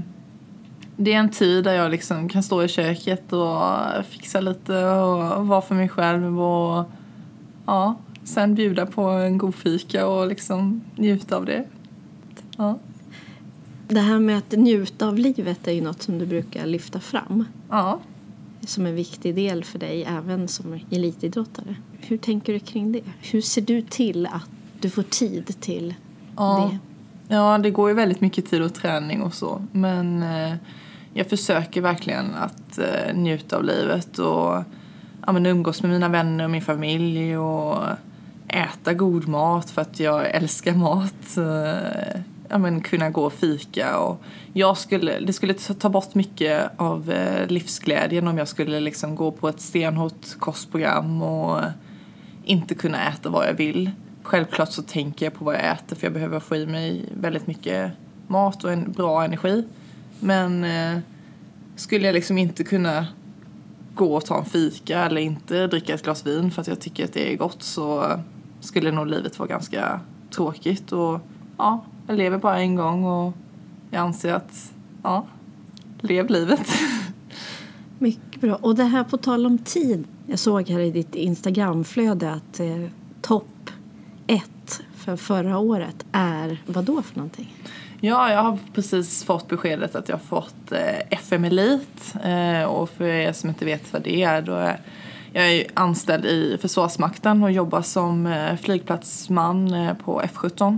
det 1.03 1.13
är 1.13 1.19
en 1.19 1.29
tid 1.29 1.63
där 1.63 1.73
jag 1.73 1.91
liksom 1.91 2.29
kan 2.29 2.43
stå 2.43 2.63
i 2.63 2.67
köket 2.67 3.33
och 3.33 3.59
fixa 4.05 4.41
lite 4.41 4.85
och 4.85 5.47
vara 5.47 5.61
för 5.61 5.75
mig 5.75 5.89
själv 5.89 6.41
och 6.41 6.85
ja, 7.65 7.95
sen 8.23 8.55
bjuda 8.55 8.85
på 8.85 9.01
en 9.01 9.37
god 9.37 9.55
fika 9.55 10.07
och 10.07 10.27
liksom 10.27 10.81
njuta 10.95 11.37
av 11.37 11.45
det. 11.45 11.65
Ja. 12.57 12.79
Det 13.87 13.99
här 13.99 14.19
med 14.19 14.37
att 14.37 14.51
njuta 14.51 15.07
av 15.07 15.17
livet 15.17 15.67
är 15.67 15.71
ju 15.71 15.81
något 15.81 16.01
som 16.01 16.19
du 16.19 16.25
brukar 16.25 16.65
lyfta 16.65 16.99
fram 16.99 17.45
ja. 17.69 17.99
som 18.65 18.85
en 18.85 18.95
viktig 18.95 19.35
del 19.35 19.63
för 19.63 19.79
dig 19.79 20.03
även 20.03 20.47
som 20.47 20.79
elitidrottare. 20.91 21.75
Hur 21.99 22.17
tänker 22.17 22.53
du 22.53 22.59
kring 22.59 22.91
det? 22.91 23.01
Hur 23.21 23.41
ser 23.41 23.61
du 23.61 23.81
till 23.81 24.25
att 24.25 24.49
du 24.79 24.89
får 24.89 25.03
tid 25.03 25.61
till 25.61 25.93
Ja. 26.35 26.71
det? 26.71 26.77
ja, 27.35 27.57
det 27.57 27.71
går 27.71 27.89
ju 27.89 27.95
väldigt 27.95 28.21
mycket 28.21 28.45
tid 28.49 28.61
och 28.61 28.73
träning 28.73 29.21
och 29.21 29.33
så. 29.33 29.61
Men 29.71 30.23
eh, 30.23 30.53
jag 31.13 31.27
försöker 31.27 31.81
verkligen 31.81 32.35
att 32.35 32.77
eh, 32.77 33.15
njuta 33.15 33.57
av 33.57 33.63
livet 33.63 34.19
och 34.19 34.63
ja, 35.25 35.31
men 35.31 35.45
umgås 35.45 35.81
med 35.81 35.91
mina 35.91 36.09
vänner 36.09 36.43
och 36.43 36.51
min 36.51 36.61
familj 36.61 37.37
och 37.37 37.83
äta 38.47 38.93
god 38.93 39.27
mat 39.27 39.69
för 39.71 39.81
att 39.81 39.99
jag 39.99 40.29
älskar 40.29 40.73
mat. 40.73 41.37
Eh, 41.37 42.21
ja, 42.49 42.57
men 42.57 42.81
kunna 42.81 43.09
gå 43.09 43.25
och 43.25 43.33
fika 43.33 43.97
och 43.97 44.21
jag 44.53 44.77
skulle, 44.77 45.19
det 45.19 45.33
skulle 45.33 45.53
ta 45.53 45.89
bort 45.89 46.15
mycket 46.15 46.71
av 46.77 47.11
eh, 47.11 47.47
livsglädjen 47.47 48.27
om 48.27 48.37
jag 48.37 48.47
skulle 48.47 48.79
liksom 48.79 49.15
gå 49.15 49.31
på 49.31 49.49
ett 49.49 49.61
stenhårt 49.61 50.39
kostprogram 50.39 51.21
och 51.21 51.61
inte 52.43 52.75
kunna 52.75 53.09
äta 53.09 53.29
vad 53.29 53.47
jag 53.47 53.53
vill. 53.53 53.91
Självklart 54.23 54.71
så 54.71 54.81
tänker 54.81 55.25
jag 55.25 55.33
på 55.33 55.45
vad 55.45 55.55
jag 55.55 55.71
äter 55.71 55.95
för 55.95 56.05
jag 56.05 56.13
behöver 56.13 56.39
få 56.39 56.55
i 56.55 56.65
mig 56.65 57.05
väldigt 57.21 57.47
mycket 57.47 57.91
mat 58.27 58.63
och 58.63 58.71
en 58.71 58.91
bra 58.91 59.23
energi. 59.23 59.65
Men 60.21 60.63
eh, 60.63 60.99
skulle 61.75 62.05
jag 62.05 62.13
liksom 62.13 62.37
inte 62.37 62.63
kunna 62.63 63.07
gå 63.95 64.15
och 64.15 64.25
ta 64.25 64.39
en 64.39 64.45
fika 64.45 64.99
eller 64.99 65.21
inte 65.21 65.67
dricka 65.67 65.93
ett 65.93 66.03
glas 66.03 66.25
vin 66.25 66.51
för 66.51 66.61
att 66.61 66.67
jag 66.67 66.79
tycker 66.79 67.05
att 67.05 67.13
det 67.13 67.33
är 67.33 67.37
gott 67.37 67.63
så 67.63 68.19
skulle 68.59 68.91
nog 68.91 69.07
livet 69.07 69.39
vara 69.39 69.49
ganska 69.49 69.99
tråkigt. 70.29 70.91
Och 70.91 71.19
ja, 71.57 71.85
jag 72.07 72.17
lever 72.17 72.37
bara 72.37 72.59
en 72.59 72.75
gång 72.75 73.03
och 73.03 73.33
jag 73.91 73.99
anser 73.99 74.33
att, 74.33 74.73
ja, 75.03 75.25
lev 75.99 76.29
livet. 76.29 76.67
Mycket 77.99 78.41
bra. 78.41 78.55
Och 78.55 78.75
det 78.75 78.83
här 78.83 79.03
på 79.03 79.17
tal 79.17 79.45
om 79.45 79.57
tid. 79.57 80.07
Jag 80.27 80.39
såg 80.39 80.69
här 80.69 80.79
i 80.79 80.91
ditt 80.91 81.15
Instagramflöde 81.15 82.31
att 82.31 82.59
eh, 82.59 82.85
topp 83.21 83.69
ett 84.27 84.81
för 84.95 85.15
förra 85.15 85.57
året 85.57 86.05
är 86.11 86.61
vad 86.65 86.85
då 86.85 87.01
för 87.01 87.17
någonting? 87.17 87.53
Ja, 88.03 88.31
jag 88.31 88.43
har 88.43 88.57
precis 88.73 89.23
fått 89.23 89.47
beskedet 89.47 89.95
att 89.95 90.09
jag 90.09 90.15
har 90.15 90.41
fått 90.41 90.71
eh, 90.71 90.99
FM 91.09 91.45
Elit. 91.45 92.15
Eh, 92.23 92.63
och 92.63 92.89
för 92.89 93.05
er 93.05 93.33
som 93.33 93.49
inte 93.49 93.65
vet 93.65 93.93
vad 93.93 94.01
det 94.01 94.23
är, 94.23 94.41
då 94.41 94.53
är 94.53 94.79
jag 95.33 95.51
är 95.51 95.65
anställd 95.73 96.25
i 96.25 96.57
Försvarsmakten 96.61 97.43
och 97.43 97.51
jobbar 97.51 97.81
som 97.81 98.27
eh, 98.27 98.57
flygplatsman 98.57 99.73
eh, 99.73 99.93
på 99.93 100.21
F17. 100.21 100.77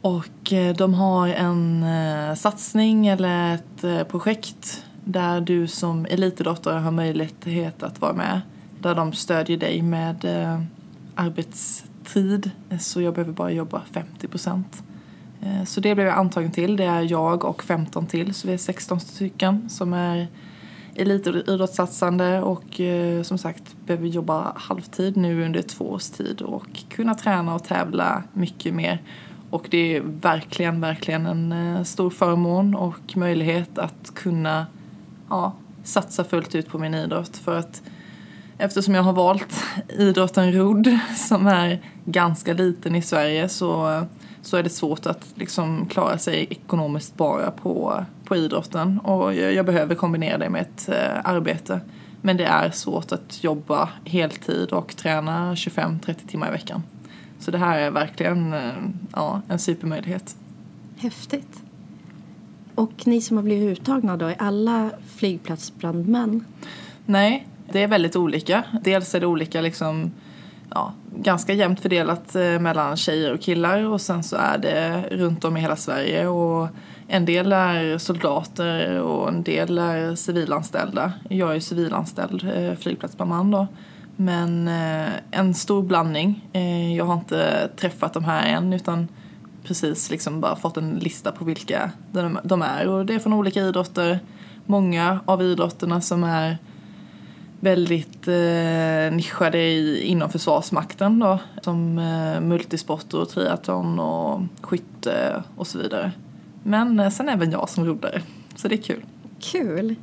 Och 0.00 0.52
eh, 0.52 0.76
de 0.76 0.94
har 0.94 1.28
en 1.28 1.82
eh, 1.82 2.34
satsning 2.34 3.06
eller 3.06 3.54
ett 3.54 3.84
eh, 3.84 4.02
projekt 4.02 4.84
där 5.04 5.40
du 5.40 5.66
som 5.66 6.06
elitidrottare 6.06 6.78
har 6.78 6.90
möjlighet 6.90 7.82
att 7.82 8.00
vara 8.00 8.12
med. 8.12 8.40
Där 8.78 8.94
de 8.94 9.12
stödjer 9.12 9.56
dig 9.56 9.82
med 9.82 10.24
eh, 10.24 10.60
arbetstid. 11.14 12.50
Eh, 12.70 12.78
så 12.78 13.00
jag 13.00 13.14
behöver 13.14 13.32
bara 13.32 13.50
jobba 13.50 13.82
50 13.92 14.28
procent. 14.28 14.83
Eh, 15.44 15.64
så 15.64 15.80
det 15.80 15.94
blev 15.94 16.06
jag 16.06 16.18
antagen 16.18 16.50
till. 16.50 16.76
Det 16.76 16.84
är 16.84 17.02
jag 17.02 17.44
och 17.44 17.62
15 17.62 18.06
till, 18.06 18.34
så 18.34 18.46
vi 18.48 18.54
är 18.54 18.58
16 18.58 19.00
stycken 19.00 19.70
som 19.70 19.92
är 19.92 20.28
elitidrottssatsande 20.94 22.40
och 22.40 22.80
eh, 22.80 23.22
som 23.22 23.38
sagt 23.38 23.76
behöver 23.86 24.06
jobba 24.06 24.52
halvtid 24.56 25.16
nu 25.16 25.44
under 25.44 25.62
två 25.62 25.84
års 25.84 26.10
tid 26.10 26.42
och 26.42 26.68
kunna 26.88 27.14
träna 27.14 27.54
och 27.54 27.64
tävla 27.64 28.22
mycket 28.32 28.74
mer. 28.74 29.02
Och 29.50 29.66
det 29.70 29.96
är 29.96 30.00
verkligen, 30.00 30.80
verkligen 30.80 31.26
en 31.26 31.52
eh, 31.52 31.82
stor 31.82 32.10
förmån 32.10 32.74
och 32.74 33.16
möjlighet 33.16 33.78
att 33.78 34.14
kunna 34.14 34.66
ja, 35.28 35.52
satsa 35.84 36.24
fullt 36.24 36.54
ut 36.54 36.68
på 36.68 36.78
min 36.78 36.94
idrott 36.94 37.36
för 37.36 37.58
att 37.58 37.82
Eftersom 38.58 38.94
jag 38.94 39.02
har 39.02 39.12
valt 39.12 39.64
idrotten 39.88 40.52
rodd 40.52 40.98
som 41.16 41.46
är 41.46 41.80
ganska 42.04 42.52
liten 42.52 42.94
i 42.94 43.02
Sverige 43.02 43.48
så, 43.48 44.02
så 44.46 44.56
är 44.56 44.62
det 44.62 44.70
svårt 44.70 45.06
att 45.06 45.26
liksom 45.34 45.86
klara 45.86 46.18
sig 46.18 46.46
ekonomiskt 46.50 47.16
bara 47.16 47.50
på, 47.50 48.04
på 48.24 48.36
idrotten. 48.36 48.98
Och 48.98 49.34
jag, 49.34 49.54
jag 49.54 49.66
behöver 49.66 49.94
kombinera 49.94 50.38
det 50.38 50.50
med 50.50 50.62
ett 50.62 50.88
eh, 50.88 51.20
arbete. 51.24 51.80
Men 52.22 52.36
det 52.36 52.44
är 52.44 52.70
svårt 52.70 53.12
att 53.12 53.44
jobba 53.44 53.88
heltid 54.04 54.72
och 54.72 54.96
träna 54.96 55.54
25-30 55.54 56.14
timmar 56.28 56.48
i 56.48 56.50
veckan. 56.50 56.82
Så 57.38 57.50
det 57.50 57.58
här 57.58 57.78
är 57.78 57.90
verkligen 57.90 58.52
eh, 58.52 58.72
ja, 59.12 59.42
en 59.48 59.58
supermöjlighet. 59.58 60.36
Häftigt. 60.96 61.62
Och 62.74 63.06
ni 63.06 63.20
som 63.20 63.36
har 63.36 63.44
blivit 63.44 63.78
uttagna 63.78 64.16
då, 64.16 64.26
är 64.26 64.36
alla 64.38 64.90
flygplatsbrandmän? 65.06 66.44
Nej, 67.06 67.46
det 67.72 67.82
är 67.82 67.88
väldigt 67.88 68.16
olika. 68.16 68.64
Dels 68.82 69.14
är 69.14 69.20
det 69.20 69.26
olika 69.26 69.60
liksom, 69.60 70.10
ja, 70.74 70.92
ganska 71.16 71.52
jämnt 71.52 71.80
fördelat 71.80 72.36
eh, 72.36 72.58
mellan 72.58 72.96
tjejer 72.96 73.32
och 73.32 73.40
killar 73.40 73.88
och 73.88 74.00
sen 74.00 74.22
så 74.22 74.36
är 74.36 74.58
det 74.58 75.08
runt 75.10 75.44
om 75.44 75.56
i 75.56 75.60
hela 75.60 75.76
Sverige 75.76 76.26
och 76.26 76.68
en 77.08 77.24
del 77.24 77.52
är 77.52 77.98
soldater 77.98 79.00
och 79.00 79.28
en 79.28 79.42
del 79.42 79.78
är 79.78 80.14
civilanställda. 80.14 81.12
Jag 81.28 81.56
är 81.56 81.60
civilanställd 81.60 82.44
eh, 82.56 82.74
flygplatsbrandman 82.78 83.50
då. 83.50 83.66
Men 84.16 84.68
eh, 84.68 85.12
en 85.30 85.54
stor 85.54 85.82
blandning. 85.82 86.48
Jag 86.96 87.04
har 87.04 87.14
inte 87.14 87.68
träffat 87.76 88.12
de 88.12 88.24
här 88.24 88.46
än 88.46 88.72
utan 88.72 89.08
precis 89.64 90.10
liksom 90.10 90.40
bara 90.40 90.56
fått 90.56 90.76
en 90.76 90.90
lista 90.90 91.32
på 91.32 91.44
vilka 91.44 91.90
de, 92.12 92.38
de 92.44 92.62
är 92.62 92.88
och 92.88 93.06
det 93.06 93.14
är 93.14 93.18
från 93.18 93.32
olika 93.32 93.60
idrotter. 93.60 94.20
Många 94.66 95.20
av 95.24 95.42
idrotterna 95.42 96.00
som 96.00 96.24
är 96.24 96.58
väldigt 97.64 98.28
eh, 98.28 99.16
nischade 99.16 99.58
i, 99.58 100.02
inom 100.06 100.30
Försvarsmakten 100.30 101.18
då. 101.18 101.38
Som 101.62 101.98
eh, 101.98 102.40
multisport 102.40 103.14
och 103.14 103.28
triathlon 103.28 103.98
och 103.98 104.40
skytte 104.60 105.42
och 105.56 105.66
så 105.66 105.78
vidare. 105.78 106.12
Men 106.62 107.00
eh, 107.00 107.10
sen 107.10 107.28
även 107.28 107.50
jag 107.50 107.68
som 107.68 107.84
roddare. 107.84 108.22
Så 108.56 108.68
det 108.68 108.74
är 108.74 108.82
kul. 108.82 109.04
Kul! 109.40 109.94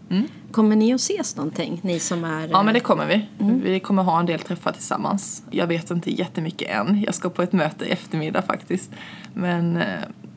Kommer 0.52 0.76
ni 0.76 0.94
att 0.94 1.00
ses 1.00 1.36
någonting, 1.36 1.80
ni 1.84 2.00
som 2.00 2.24
är... 2.24 2.48
Ja 2.48 2.64
men 2.64 2.74
det 2.74 2.80
kommer 2.80 3.06
vi. 3.06 3.28
Vi 3.64 3.80
kommer 3.80 4.04
ha 4.04 4.20
en 4.20 4.26
del 4.26 4.40
träffar 4.40 4.72
tillsammans. 4.72 5.44
Jag 5.52 5.68
vet 5.68 5.92
inte 5.92 6.12
jättemycket 6.12 6.70
än. 6.70 7.02
Jag 7.06 7.16
ska 7.16 7.30
på 7.30 7.42
ett 7.42 7.54
möte 7.54 7.86
i 7.86 7.90
eftermiddag 7.90 8.42
faktiskt. 8.42 8.92
Men 9.34 9.78
eh, 9.78 9.86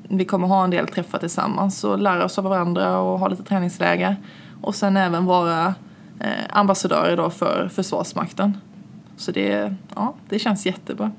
vi 0.08 0.24
kommer 0.24 0.48
ha 0.48 0.64
en 0.64 0.70
del 0.70 0.88
träffar 0.88 1.18
tillsammans 1.18 1.84
och 1.84 1.98
lära 1.98 2.24
oss 2.24 2.38
av 2.38 2.44
varandra 2.44 2.98
och 2.98 3.18
ha 3.18 3.28
lite 3.28 3.42
träningsläger. 3.42 4.16
Och 4.62 4.74
sen 4.74 4.96
även 4.96 5.24
vara 5.24 5.74
eh, 6.20 6.29
ambassadörer 6.50 7.16
då 7.16 7.31
för 7.31 7.68
Försvarsmakten. 7.68 8.57
Så 9.16 9.33
det, 9.33 9.74
ja, 9.94 10.14
det 10.29 10.38
känns 10.38 10.66
jättebra. 10.66 11.12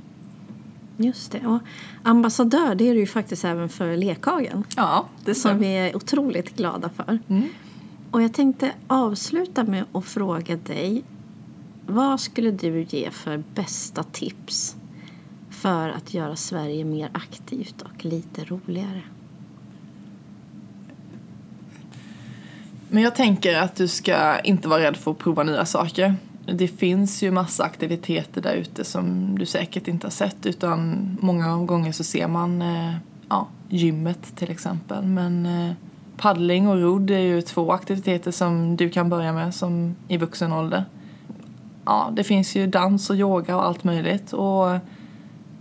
Just 0.97 1.31
det. 1.31 1.47
Och 1.47 1.59
ambassadör, 2.03 2.75
det 2.75 2.89
är 2.89 2.93
du 2.93 2.99
ju 2.99 3.07
faktiskt 3.07 3.45
även 3.45 3.69
för 3.69 3.97
Lekhagen. 3.97 4.63
Ja, 4.75 5.05
det 5.25 5.35
Som 5.35 5.59
vi 5.59 5.67
är 5.67 5.95
otroligt 5.95 6.55
glada 6.55 6.89
för. 6.89 7.19
Mm. 7.27 7.49
Och 8.11 8.21
jag 8.21 8.33
tänkte 8.33 8.71
avsluta 8.87 9.63
med 9.63 9.85
att 9.91 10.05
fråga 10.05 10.55
dig. 10.55 11.03
Vad 11.87 12.19
skulle 12.19 12.51
du 12.51 12.83
ge 12.89 13.11
för 13.11 13.43
bästa 13.53 14.03
tips 14.03 14.75
för 15.49 15.89
att 15.89 16.13
göra 16.13 16.35
Sverige 16.35 16.85
mer 16.85 17.09
aktivt 17.13 17.81
och 17.81 18.05
lite 18.05 18.43
roligare? 18.45 19.01
Men 22.89 23.03
jag 23.03 23.15
tänker 23.15 23.57
att 23.57 23.75
du 23.75 23.87
ska 23.87 24.39
inte 24.39 24.67
vara 24.67 24.81
rädd 24.81 24.97
för 24.97 25.11
att 25.11 25.17
prova 25.17 25.43
nya 25.43 25.65
saker. 25.65 26.15
Det 26.45 26.67
finns 26.67 27.23
ju 27.23 27.31
massa 27.31 27.63
aktiviteter 27.63 28.41
där 28.41 28.53
ute 28.53 28.83
som 28.83 29.35
du 29.39 29.45
säkert 29.45 29.87
inte 29.87 30.07
har 30.07 30.11
sett 30.11 30.45
utan 30.45 31.07
många 31.21 31.57
gånger 31.57 31.91
så 31.91 32.03
ser 32.03 32.27
man 32.27 32.61
eh, 32.61 32.93
ja, 33.29 33.47
gymmet 33.69 34.35
till 34.35 34.51
exempel. 34.51 35.05
Men 35.05 35.45
eh, 35.45 35.73
paddling 36.17 36.67
och 36.67 36.81
rodd 36.81 37.11
är 37.11 37.19
ju 37.19 37.41
två 37.41 37.71
aktiviteter 37.71 38.31
som 38.31 38.75
du 38.75 38.89
kan 38.89 39.09
börja 39.09 39.33
med 39.33 39.55
som 39.55 39.95
i 40.07 40.17
vuxen 40.17 40.53
ålder. 40.53 40.85
Ja, 41.85 42.09
det 42.13 42.23
finns 42.23 42.55
ju 42.55 42.67
dans 42.67 43.09
och 43.09 43.15
yoga 43.15 43.55
och 43.55 43.65
allt 43.65 43.83
möjligt. 43.83 44.33
Och, 44.33 44.77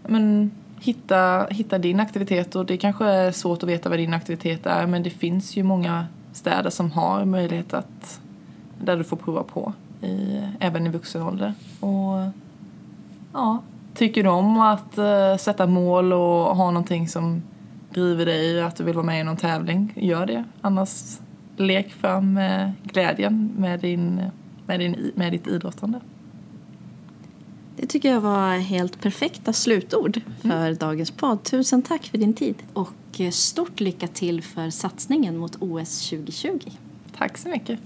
men, 0.03 0.51
hitta, 0.81 1.47
hitta 1.51 1.79
din 1.79 2.01
aktivitet 2.01 2.57
och 2.57 2.67
det 2.67 2.77
kanske 2.77 3.05
är 3.05 3.33
svårt 3.33 3.63
att 3.63 3.69
veta 3.69 3.89
vad 3.89 3.99
din 3.99 4.15
aktivitet 4.15 4.67
är 4.67 4.87
men 4.87 5.03
det 5.03 5.11
finns 5.11 5.57
ju 5.57 5.63
många 5.63 6.07
städer 6.35 6.71
som 6.71 6.91
har 6.91 7.25
möjlighet 7.25 7.75
att 7.75 8.21
där 8.79 8.97
du 8.97 9.05
får 9.05 9.17
prova 9.17 9.43
på 9.43 9.73
i, 10.01 10.43
även 10.61 10.87
i 10.87 10.91
vuxen 10.91 11.23
ålder. 11.23 11.55
Och 11.81 12.31
ja, 13.33 13.63
tycker 13.95 14.23
du 14.23 14.29
om 14.29 14.61
att 14.61 14.99
uh, 14.99 15.37
sätta 15.37 15.67
mål 15.67 16.13
och 16.13 16.57
ha 16.57 16.71
någonting 16.71 17.09
som 17.09 17.43
driver 17.91 18.27
dig 18.27 18.63
att 18.63 18.77
du 18.77 18.85
vill 18.85 18.95
vara 18.95 19.07
med 19.07 19.21
i 19.21 19.25
någon 19.25 19.37
tävling, 19.37 19.93
gör 19.97 20.27
det. 20.27 20.45
Annars 20.61 21.19
lek 21.57 21.93
fram 21.93 22.37
uh, 22.37 22.71
glädjen 22.83 23.53
med, 23.59 23.81
din, 23.81 24.23
med, 24.67 24.81
din, 24.81 25.13
med 25.15 25.33
ditt 25.33 25.47
idrottande. 25.47 26.01
Det 27.85 27.89
tycker 27.89 28.11
jag 28.11 28.21
var 28.21 28.57
helt 28.57 29.01
perfekta 29.01 29.53
slutord 29.53 30.17
mm. 30.17 30.39
för 30.41 30.67
mm. 30.67 30.77
dagens 30.77 31.11
podd. 31.11 31.43
Tusen 31.43 31.83
tack 31.83 32.05
för 32.05 32.19
din 32.19 32.35
tid 32.35 32.55
och 32.73 33.21
eh, 33.21 33.31
stort 33.31 33.81
lycka 33.81 34.09
till 34.09 34.43
för 34.43 34.71
satsningen 34.71 35.37
mot 35.37 35.57
OS 35.61 36.11
2020. 36.11 36.59
Tack 37.19 37.39
så 37.39 37.49
mycket. 37.49 37.81